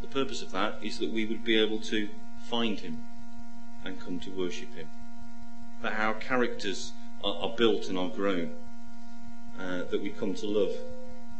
[0.00, 3.02] the purpose of that is that we would be able to find Him
[3.84, 4.88] and come to worship Him.
[5.82, 8.50] That our characters are, are built and are grown,
[9.58, 10.72] uh, that we come to love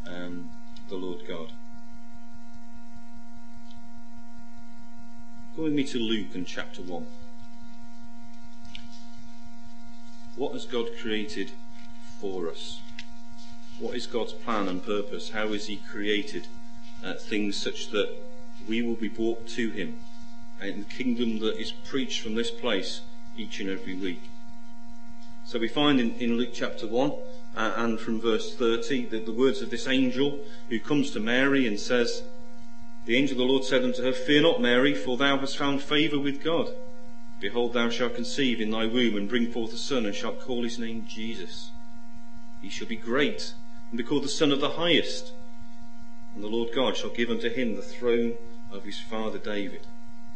[0.06, 0.50] um,
[0.88, 1.52] the Lord God.
[5.56, 7.06] Go with me to Luke and chapter 1.
[10.36, 11.52] What has God created
[12.20, 12.80] for us?
[13.78, 15.30] What is God's plan and purpose?
[15.30, 16.46] How has He created
[17.04, 18.10] uh, things such that
[18.68, 19.98] we will be brought to Him
[20.62, 23.00] in the kingdom that is preached from this place
[23.36, 24.29] each and every week?
[25.50, 27.10] So we find in, in Luke chapter 1
[27.56, 31.66] uh, and from verse 30 the, the words of this angel who comes to Mary
[31.66, 32.22] and says,
[33.04, 35.82] The angel of the Lord said unto her, Fear not, Mary, for thou hast found
[35.82, 36.68] favour with God.
[37.40, 40.62] Behold, thou shalt conceive in thy womb and bring forth a son, and shalt call
[40.62, 41.72] his name Jesus.
[42.62, 43.54] He shall be great,
[43.90, 45.32] and be called the Son of the Highest.
[46.36, 48.34] And the Lord God shall give unto him the throne
[48.70, 49.88] of his father David.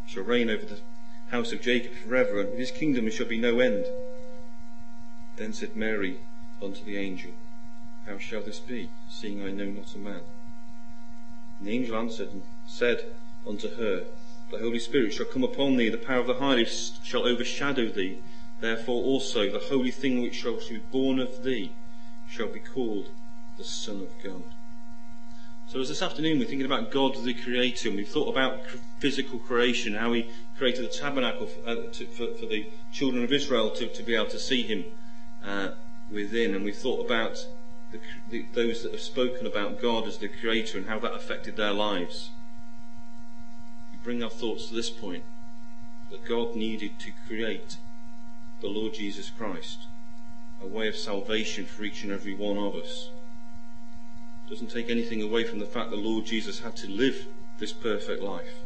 [0.09, 0.81] Shall reign over the
[1.31, 3.87] house of Jacob forever, and his kingdom shall be no end.
[5.37, 6.18] Then said Mary
[6.62, 7.33] unto the angel,
[8.07, 10.20] How shall this be, seeing I know not a man?
[11.59, 13.05] And the angel answered and said
[13.47, 14.05] unto her,
[14.51, 18.18] The Holy Spirit shall come upon thee, the power of the highest shall overshadow thee.
[18.61, 21.73] Therefore also the holy thing which shall be born of thee
[22.29, 23.09] shall be called
[23.59, 24.44] the Son of God.
[25.66, 28.61] So as this afternoon we're thinking about God the Creator, and we've thought about
[28.99, 33.33] physical creation, how He created the tabernacle for, uh, to, for, for the children of
[33.33, 34.85] Israel to, to be able to see Him
[35.46, 35.70] uh,
[36.11, 37.46] within, and we've thought about
[37.92, 41.57] the, the, those that have spoken about God as the Creator and how that affected
[41.57, 42.30] their lives.
[43.92, 45.24] We bring our thoughts to this point
[46.11, 47.76] that God needed to create
[48.61, 49.87] the Lord Jesus Christ,
[50.62, 53.11] a way of salvation for each and every one of us.
[54.46, 57.26] It doesn't take anything away from the fact that the Lord Jesus had to live
[57.59, 58.62] this perfect life,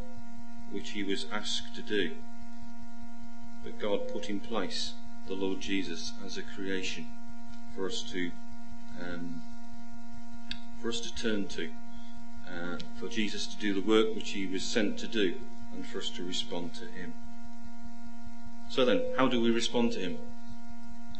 [0.71, 2.11] which he was asked to do.
[3.63, 4.93] But God put in place
[5.29, 7.05] the Lord Jesus as a creation
[7.75, 8.31] for us to
[8.99, 9.41] um,
[10.81, 11.69] for us to turn to,
[12.47, 15.35] uh, for Jesus to do the work which he was sent to do,
[15.73, 17.13] and for us to respond to him.
[18.69, 20.17] So then, how do we respond to him?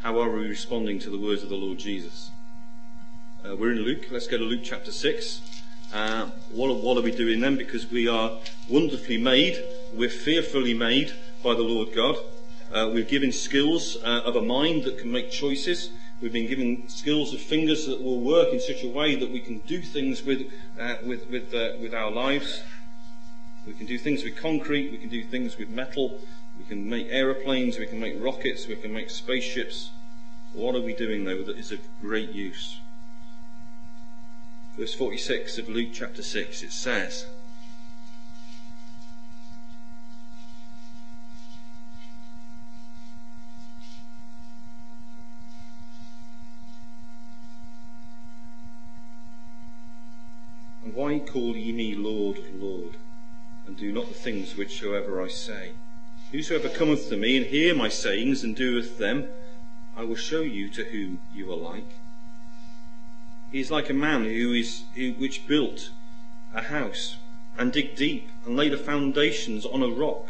[0.01, 2.31] How are we responding to the words of the Lord Jesus?
[3.45, 4.07] Uh, we're in Luke.
[4.11, 5.63] Let's go to Luke chapter 6.
[5.93, 7.57] Uh, what, what are we doing then?
[7.57, 8.31] Because we are
[8.69, 9.57] wonderfully made,
[9.93, 12.15] we're fearfully made by the Lord God.
[12.73, 15.89] Uh, we've given skills uh, of a mind that can make choices.
[16.21, 19.39] We've been given skills of fingers that will work in such a way that we
[19.39, 22.61] can do things with, uh, with, with, uh, with our lives.
[23.65, 26.19] We can do things with concrete, we can do things with metal,
[26.57, 29.91] we can make aeroplanes, we can make rockets, we can make spaceships.
[30.53, 32.79] What are we doing though that is of great use?
[34.77, 37.25] Verse 46 of Luke chapter 6, it says,
[50.89, 52.97] And why call ye me Lord, Lord,
[53.67, 55.73] and do not the things which soever I say?
[56.31, 59.27] Whosoever cometh to me and hear my sayings and doeth them,
[59.95, 61.91] I will show you to whom you are like.
[63.51, 65.91] He is like a man who is who, which built
[66.53, 67.17] a house
[67.57, 70.29] and digged deep and laid the foundations on a rock.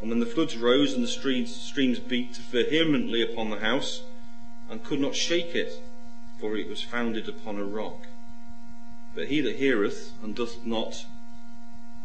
[0.00, 4.02] And when the floods rose and the streams, streams beat vehemently upon the house,
[4.68, 5.82] and could not shake it,
[6.38, 8.06] for it was founded upon a rock.
[9.16, 11.06] But he that heareth and doth not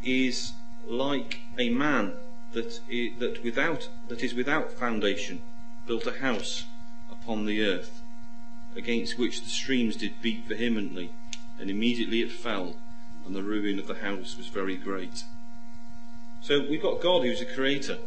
[0.01, 0.53] is
[0.87, 2.13] like a man
[2.53, 5.41] that is, that without that is without foundation
[5.85, 6.67] built a house
[7.11, 8.01] upon the earth,
[8.77, 11.11] against which the streams did beat vehemently,
[11.59, 12.77] and immediately it fell,
[13.25, 15.25] and the ruin of the house was very great.
[16.39, 17.97] So we've got God who's a creator.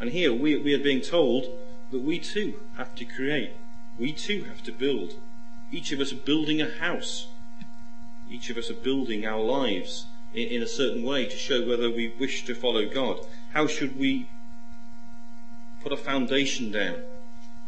[0.00, 1.44] And here we, we are being told
[1.90, 3.52] that we too have to create.
[3.98, 5.12] We too have to build.
[5.70, 7.26] Each of us are building a house
[8.30, 11.90] each of us are building our lives in, in a certain way to show whether
[11.90, 13.20] we wish to follow God.
[13.52, 14.28] How should we
[15.82, 16.96] put a foundation down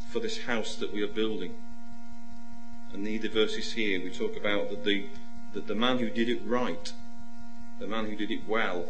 [0.08, 1.52] for this house that we are building?
[2.92, 5.08] And the, the verses here we talk about that the
[5.54, 6.92] that the man who did it right,
[7.78, 8.86] the man who did it well,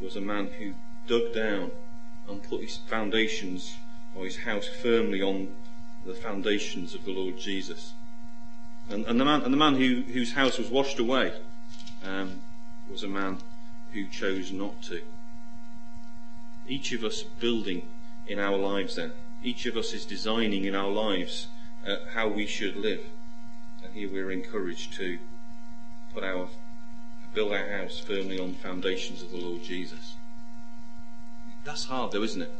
[0.00, 0.72] was a man who
[1.06, 1.70] dug down
[2.28, 3.76] and put his foundations
[4.14, 5.54] or his house firmly on
[6.06, 7.92] the foundations of the Lord Jesus.
[8.90, 11.32] And, and the man, and the man who, whose house was washed away
[12.04, 12.40] um,
[12.90, 13.38] was a man
[13.92, 15.02] who chose not to.
[16.66, 17.82] Each of us building
[18.26, 19.12] in our lives then.
[19.42, 21.48] Each of us is designing in our lives
[21.86, 23.00] uh, how we should live.
[23.84, 25.18] And here we're encouraged to
[26.12, 26.48] put our,
[27.32, 30.16] build our house firmly on the foundations of the Lord Jesus.
[31.64, 32.59] That's hard though, isn't it?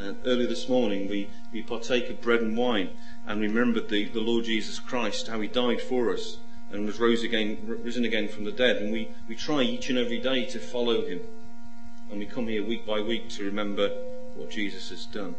[0.00, 2.90] Uh, earlier this morning, we, we partake of bread and wine
[3.26, 6.38] and remembered the, the Lord Jesus Christ, how he died for us
[6.70, 8.76] and was rose again, risen again from the dead.
[8.78, 11.20] And we, we try each and every day to follow him.
[12.10, 13.90] And we come here week by week to remember
[14.34, 15.36] what Jesus has done.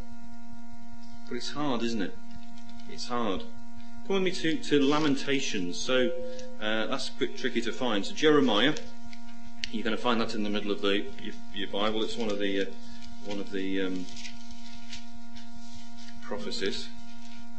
[1.28, 2.18] But it's hard, isn't it?
[2.90, 3.44] It's hard.
[4.08, 5.78] Come with me to, to Lamentations.
[5.78, 6.12] So
[6.62, 8.06] uh, that's a bit tricky to find.
[8.06, 8.76] So Jeremiah,
[9.72, 12.04] you're going to find that in the middle of the, your, your Bible.
[12.04, 12.66] It's one of the uh,
[13.26, 14.06] one of the um,
[16.26, 16.90] prophecies.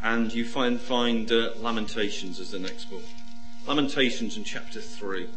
[0.03, 3.05] And you find, find uh, Lamentations as the next book.
[3.67, 5.29] Lamentations in chapter 3.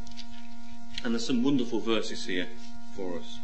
[1.04, 2.48] And there's some wonderful verses here
[2.94, 3.40] for us.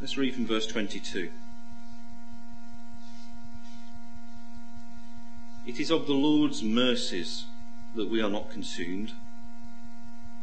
[0.00, 1.30] Let's read from verse 22.
[5.66, 7.46] It is of the Lord's mercies
[7.94, 9.14] that we are not consumed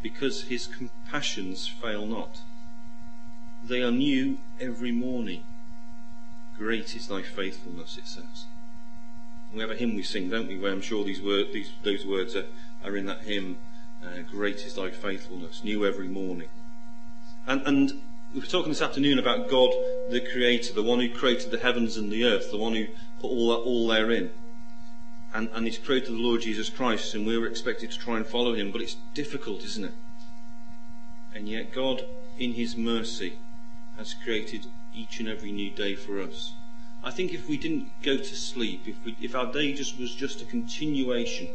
[0.03, 2.41] because his compassions fail not.
[3.63, 5.43] They are new every morning.
[6.57, 8.45] Great is thy faithfulness, it says.
[9.49, 11.71] And we have a hymn we sing, don't we, where I'm sure these, word, these
[11.83, 12.45] those words are,
[12.83, 13.57] are in that hymn,
[14.03, 16.49] uh, Great is thy faithfulness, new every morning.
[17.47, 17.93] And, and
[18.33, 19.71] we were talking this afternoon about God,
[20.09, 22.87] the Creator, the one who created the heavens and the earth, the one who
[23.21, 24.31] put all, that, all therein.
[25.33, 28.17] And, and He's created to the Lord Jesus Christ, and we were expected to try
[28.17, 29.93] and follow Him, but it's difficult, isn't it?
[31.33, 32.05] And yet, God,
[32.37, 33.39] in His mercy,
[33.97, 36.53] has created each and every new day for us.
[37.03, 40.15] I think if we didn't go to sleep, if, we, if our day just was
[40.15, 41.49] just a continuation,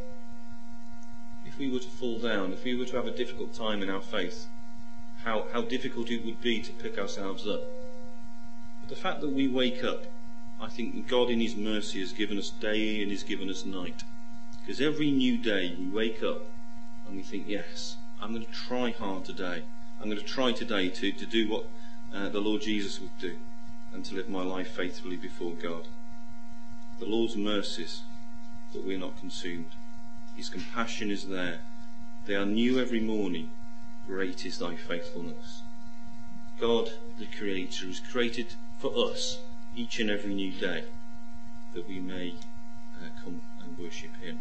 [1.46, 3.88] if we were to fall down, if we were to have a difficult time in
[3.88, 4.46] our faith,
[5.24, 7.62] how, how difficult it would be to pick ourselves up.
[8.80, 10.04] But the fact that we wake up,
[10.60, 14.02] I think God in His mercy has given us day and has given us night.
[14.60, 16.42] Because every new day we wake up
[17.06, 19.62] and we think, yes, I'm going to try hard today.
[20.00, 21.66] I'm going to try today to, to do what
[22.12, 23.36] uh, the Lord Jesus would do
[23.92, 25.86] and to live my life faithfully before God.
[26.98, 28.02] The Lord's mercies
[28.72, 29.70] that we're not consumed.
[30.36, 31.60] His compassion is there.
[32.26, 33.50] They are new every morning.
[34.06, 35.62] Great is thy faithfulness.
[36.60, 39.38] God, the Creator, has created for us
[39.78, 40.84] each and every new day
[41.72, 42.34] that we may
[43.00, 44.40] uh, come and worship Him.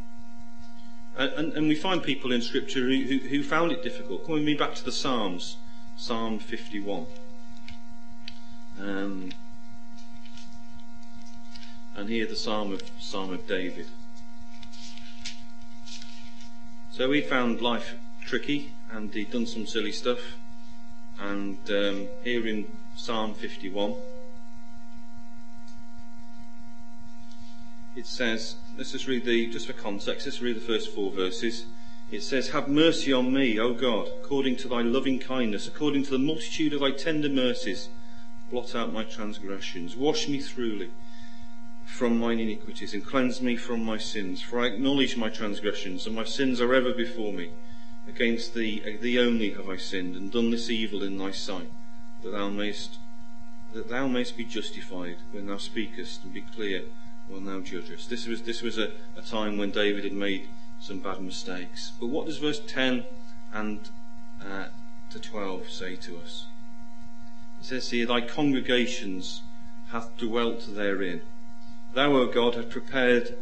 [1.15, 4.25] And, and, and, we find people in Scripture who, who, found it difficult.
[4.25, 5.57] Coming back to the Psalms,
[5.95, 7.05] Psalm 51.
[8.79, 9.31] Um,
[11.95, 13.87] and here the Psalm of Psalm of David.
[16.91, 20.19] So he found life tricky, and he'd done some silly stuff.
[21.19, 22.65] And um, here in
[22.95, 23.95] Psalm 51,
[27.97, 31.65] it says, let's just read the, just for context, let's read the first four verses.
[32.11, 36.11] It says, Have mercy on me, O God, according to thy loving kindness, according to
[36.11, 37.89] the multitude of thy tender mercies
[38.51, 39.95] blot out my transgressions.
[39.95, 40.91] Wash me thoroughly
[41.85, 44.43] from mine iniquities and cleanse me from my sins.
[44.43, 47.49] For I acknowledge my transgressions, and my sins are ever before me.
[48.07, 51.71] Against thee, thee only have I sinned, and done this evil in thy sight,
[52.21, 52.99] that thou mayst
[53.73, 56.83] that thou mayst be justified when thou speakest, and be clear
[57.27, 58.09] when thou judgest.
[58.09, 60.47] This was this was a, a time when David had made
[60.79, 61.91] some bad mistakes.
[61.99, 63.05] But what does verse ten
[63.53, 63.89] and
[64.41, 64.67] uh,
[65.09, 66.47] to twelve say to us?
[67.59, 69.41] It says here, Thy congregations
[69.89, 71.21] hath dwelt therein.
[71.93, 73.37] Thou, O God, hast prepared,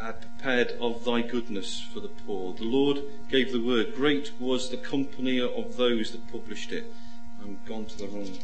[0.00, 2.54] had prepared of thy goodness for the poor.
[2.54, 3.94] The Lord gave the word.
[3.94, 6.94] Great was the company of those that published it.
[7.42, 8.38] I'm gone to the wrong.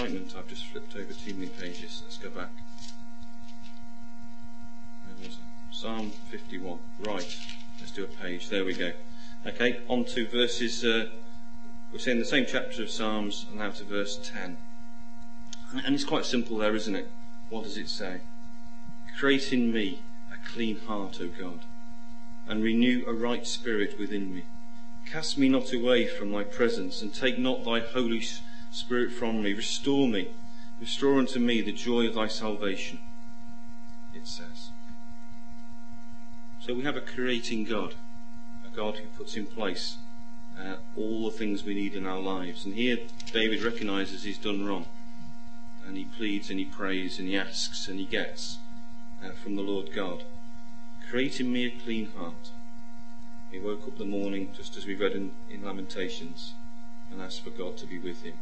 [0.00, 2.02] I've just flipped over too many pages.
[2.04, 2.50] Let's go back.
[5.04, 5.74] Where was it?
[5.74, 6.78] Psalm 51.
[7.00, 7.36] Right.
[7.80, 8.48] Let's do a page.
[8.48, 8.92] There we go.
[9.44, 10.84] Okay, on to verses.
[10.84, 11.06] Uh,
[11.92, 14.56] we're saying the same chapter of Psalms, and now to verse 10.
[15.84, 17.10] And it's quite simple there, isn't it?
[17.50, 18.20] What does it say?
[19.18, 21.60] Create in me a clean heart, O God,
[22.46, 24.44] and renew a right spirit within me.
[25.06, 28.47] Cast me not away from thy presence, and take not thy Holy Spirit
[29.18, 29.52] from me.
[29.52, 30.28] Restore me.
[30.80, 32.98] Restore unto me the joy of thy salvation.
[34.14, 34.70] It says.
[36.60, 37.94] So we have a creating God,
[38.66, 39.96] a God who puts in place
[40.58, 42.64] uh, all the things we need in our lives.
[42.64, 42.98] And here
[43.32, 44.86] David recognizes he's done wrong.
[45.86, 48.58] And he pleads and he prays and he asks and he gets
[49.24, 50.24] uh, from the Lord God.
[51.10, 52.50] Create in me a clean heart.
[53.50, 56.52] He woke up the morning, just as we read in, in Lamentations,
[57.10, 58.34] and asked for God to be with him.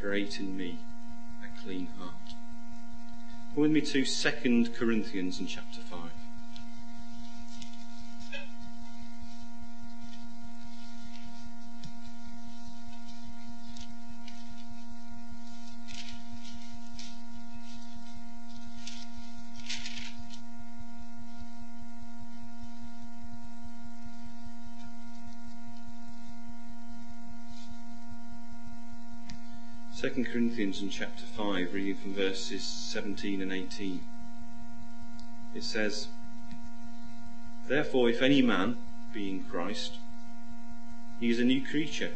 [0.00, 0.78] Create in me
[1.42, 2.34] a clean heart.
[3.54, 6.10] Come with me to 2 Corinthians in chapter 5.
[30.00, 30.10] 2
[30.58, 34.00] Corinthians in chapter 5, reading from verses 17 and 18.
[35.54, 36.08] It says,
[37.68, 38.76] Therefore, if any man
[39.12, 39.98] be in Christ,
[41.20, 42.10] he is a new creature.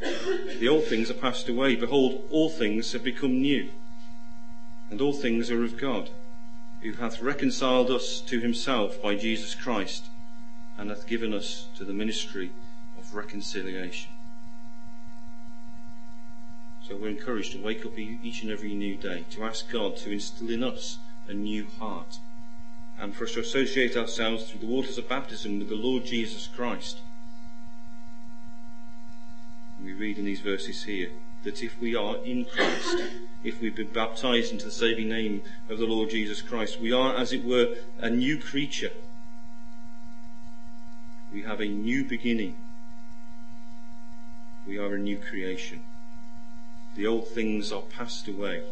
[0.00, 1.76] the old things are passed away.
[1.76, 3.68] Behold, all things have become new.
[4.90, 6.08] And all things are of God,
[6.80, 10.06] who hath reconciled us to himself by Jesus Christ,
[10.78, 12.50] and hath given us to the ministry
[12.98, 14.12] of reconciliation.
[16.88, 20.10] So we're encouraged to wake up each and every new day to ask God to
[20.10, 20.96] instill in us
[21.28, 22.18] a new heart,
[22.98, 26.46] and for us to associate ourselves through the waters of baptism with the Lord Jesus
[26.46, 27.00] Christ.
[29.76, 31.10] And we read in these verses here
[31.44, 32.96] that if we are in Christ,
[33.44, 37.14] if we've been baptized into the saving name of the Lord Jesus Christ, we are,
[37.14, 38.92] as it were, a new creature.
[41.30, 42.56] We have a new beginning.
[44.66, 45.82] We are a new creation.
[46.98, 48.64] The old things are passed away.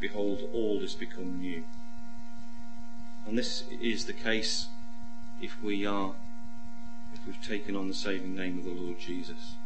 [0.00, 1.62] Behold, all is become new.
[3.26, 4.68] And this is the case
[5.38, 6.14] if we are,
[7.12, 9.56] if we've taken on the saving name of the Lord Jesus.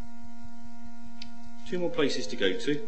[1.69, 2.81] Two more places to go to.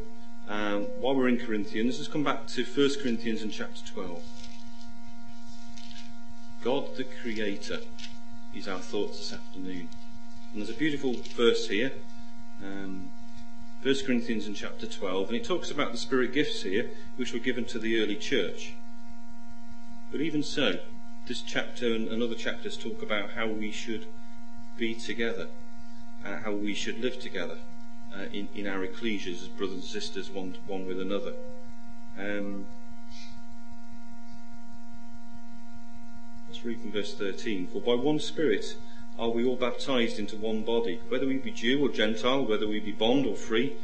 [0.48, 4.20] Um, while we're in Corinthians, let's come back to 1 Corinthians and chapter 12.
[6.64, 7.78] God the Creator
[8.52, 9.88] is our thoughts this afternoon.
[10.52, 11.92] And there's a beautiful verse here,
[12.60, 13.10] um,
[13.80, 17.38] 1 Corinthians in chapter 12, and it talks about the Spirit gifts here, which were
[17.38, 18.74] given to the early church.
[20.10, 20.80] But even so,
[21.28, 24.06] this chapter and other chapters talk about how we should
[24.76, 25.46] be together,
[26.24, 27.58] uh, how we should live together
[28.12, 31.34] uh, in, in our ecclesias as brothers and sisters, one, one with another.
[32.18, 32.66] Um,
[36.48, 37.68] let's read from verse 13.
[37.68, 38.64] For by one Spirit
[39.18, 42.78] are we all baptized into one body, whether we be Jew or Gentile, whether we
[42.78, 43.76] be bond or free,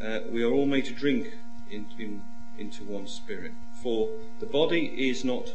[0.00, 1.34] uh, we are all made to drink
[1.70, 2.22] in, in,
[2.56, 3.52] into one Spirit.
[3.72, 4.08] For
[4.38, 5.54] the body is not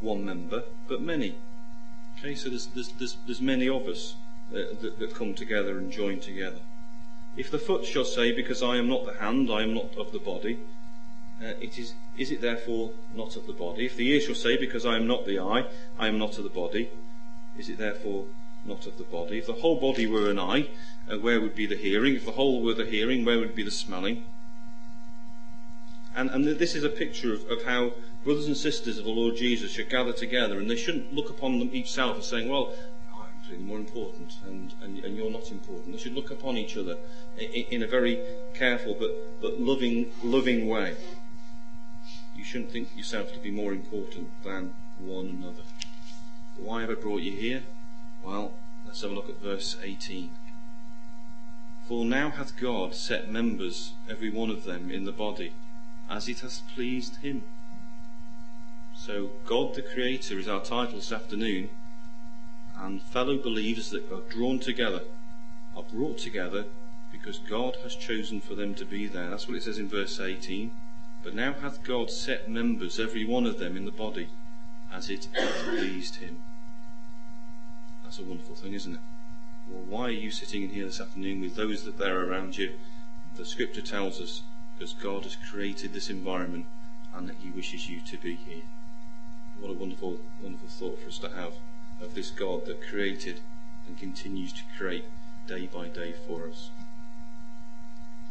[0.00, 1.36] one member, but many.
[2.18, 4.16] Okay, so there's, there's, there's, there's many of us
[4.50, 6.60] uh, that, that come together and join together.
[7.36, 10.10] If the foot shall say, Because I am not the hand, I am not of
[10.10, 10.58] the body,
[11.40, 13.86] uh, it is, is it therefore not of the body?
[13.86, 15.66] If the ear shall say, Because I am not the eye,
[15.98, 16.90] I am not of the body,
[17.56, 18.26] is it therefore
[18.64, 19.38] not of the body?
[19.38, 20.68] If the whole body were an eye,
[21.10, 22.14] uh, where would be the hearing?
[22.14, 24.24] If the whole were the hearing, where would be the smelling?
[26.14, 27.92] And, and this is a picture of, of, how
[28.24, 31.58] brothers and sisters of the Lord Jesus should gather together, and they shouldn't look upon
[31.58, 32.74] them each self as saying, Well,
[33.14, 35.92] I'm really more important, and, and, and, you're not important.
[35.92, 36.96] They should look upon each other
[37.38, 38.20] in, in a very
[38.54, 40.96] careful but, but loving, loving way.
[42.34, 45.62] You shouldn't think yourself to be more important than one another.
[46.58, 47.62] Why have I brought you here?
[48.22, 48.52] Well,
[48.86, 50.30] let's have a look at verse 18.
[51.86, 55.52] For now hath God set members, every one of them, in the body,
[56.08, 57.42] as it has pleased him.
[58.94, 61.70] So, God the Creator is our title this afternoon,
[62.76, 65.02] and fellow believers that are drawn together
[65.76, 66.66] are brought together
[67.10, 69.30] because God has chosen for them to be there.
[69.30, 70.70] That's what it says in verse 18.
[71.22, 74.28] But now hath God set members, every one of them, in the body,
[74.92, 76.42] as it hath pleased him.
[78.10, 79.00] That's a wonderful thing, isn't it?
[79.68, 82.72] Well, why are you sitting in here this afternoon with those that are around you?
[83.36, 84.42] The scripture tells us
[84.74, 86.66] because God has created this environment
[87.14, 88.64] and that He wishes you to be here.
[89.60, 91.52] What a wonderful, wonderful thought for us to have
[92.02, 93.42] of this God that created
[93.86, 95.04] and continues to create
[95.46, 96.70] day by day for us.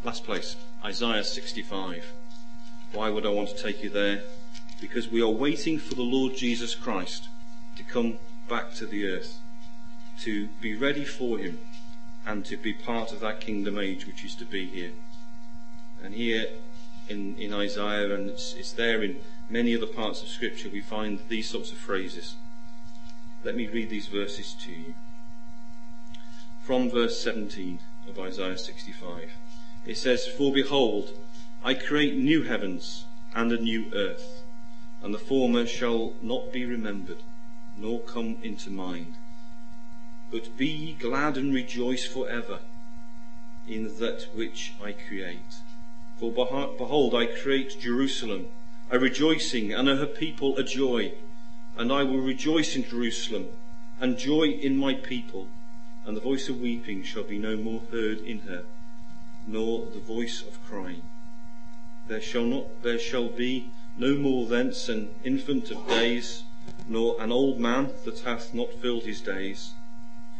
[0.04, 2.04] Last place, Isaiah 65.
[2.92, 4.24] Why would I want to take you there?
[4.82, 7.30] Because we are waiting for the Lord Jesus Christ
[7.78, 8.18] to come
[8.50, 9.40] back to the earth,
[10.22, 11.60] to be ready for Him,
[12.26, 14.92] and to be part of that kingdom age which is to be here.
[16.04, 16.46] And here
[17.08, 19.18] in, in Isaiah, and it's, it's there in
[19.50, 22.36] many other parts of Scripture, we find these sorts of phrases.
[23.44, 24.94] Let me read these verses to you.
[26.62, 29.32] From verse 17 of Isaiah 65,
[29.86, 31.12] it says, For behold,
[31.64, 34.44] I create new heavens and a new earth,
[35.02, 37.24] and the former shall not be remembered,
[37.78, 39.16] nor come into mind.
[40.32, 42.60] But be ye glad and rejoice for ever
[43.68, 45.56] in that which I create.
[46.18, 48.48] For behold, I create Jerusalem,
[48.92, 51.14] a rejoicing, and her people a joy.
[51.78, 53.48] And I will rejoice in Jerusalem,
[54.00, 55.48] and joy in my people,
[56.06, 58.66] and the voice of weeping shall be no more heard in her,
[59.48, 61.04] nor the voice of crying.
[62.08, 66.44] There shall not there shall be no more thence an infant of days,
[66.88, 69.74] nor an old man that hath not filled his days.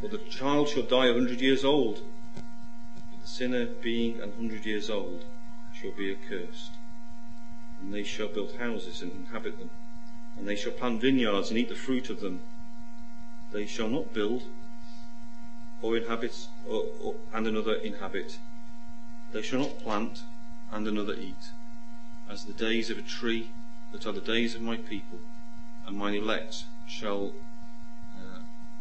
[0.00, 2.00] For the child shall die a hundred years old,
[2.34, 5.26] but the sinner being an hundred years old
[5.74, 6.70] shall be accursed.
[7.78, 9.68] And they shall build houses and inhabit them,
[10.38, 12.40] and they shall plant vineyards and eat the fruit of them.
[13.52, 14.44] They shall not build,
[15.82, 18.38] or inhabit, or, or, and another inhabit.
[19.32, 20.22] They shall not plant,
[20.72, 21.50] and another eat.
[22.26, 23.50] As the days of a tree
[23.92, 25.18] that are the days of my people,
[25.86, 27.34] and mine elect shall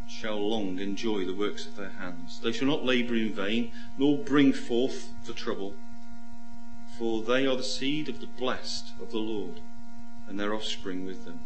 [0.10, 2.42] shall long enjoy the works of their hands.
[2.44, 5.76] They shall not labour in vain, nor bring forth for trouble
[7.00, 9.62] for they are the seed of the blessed of the Lord,
[10.28, 11.40] and their offspring with them.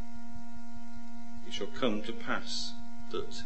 [1.45, 2.74] it shall come to pass
[3.11, 3.43] that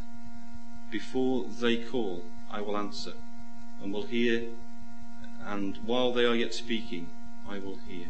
[0.89, 3.11] before they call, I will answer,
[3.83, 4.51] and will hear,
[5.41, 7.09] and while they are yet speaking,
[7.45, 8.07] I will hear.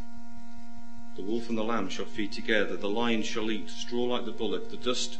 [1.15, 4.31] The wolf and the lamb shall feed together, the lion shall eat straw like the
[4.31, 5.17] bullock, the dust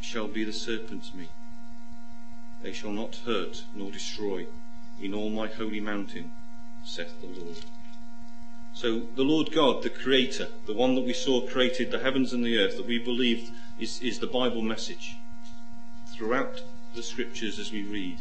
[0.00, 1.30] shall be the serpent's meat.
[2.62, 4.46] They shall not hurt nor destroy
[5.00, 6.30] in all my holy mountain,
[6.84, 7.64] saith the Lord.
[8.72, 12.44] So the Lord God, the Creator, the one that we saw created the heavens and
[12.44, 15.16] the earth, that we believe is, is the Bible message,
[16.06, 16.62] throughout
[16.94, 18.18] the scriptures as we read,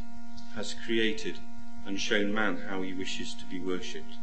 [0.56, 1.40] has created
[1.86, 4.16] and shown man how he wishes to be worshipped.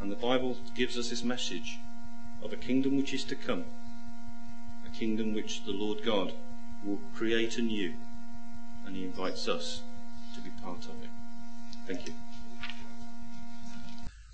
[0.00, 1.80] And the Bible gives us this message
[2.42, 3.64] of a kingdom which is to come,
[4.98, 6.32] kingdom which the Lord God
[6.84, 7.94] will create anew,
[8.86, 9.82] and he invites us
[10.34, 11.10] to be part of it.
[11.86, 12.14] Thank you.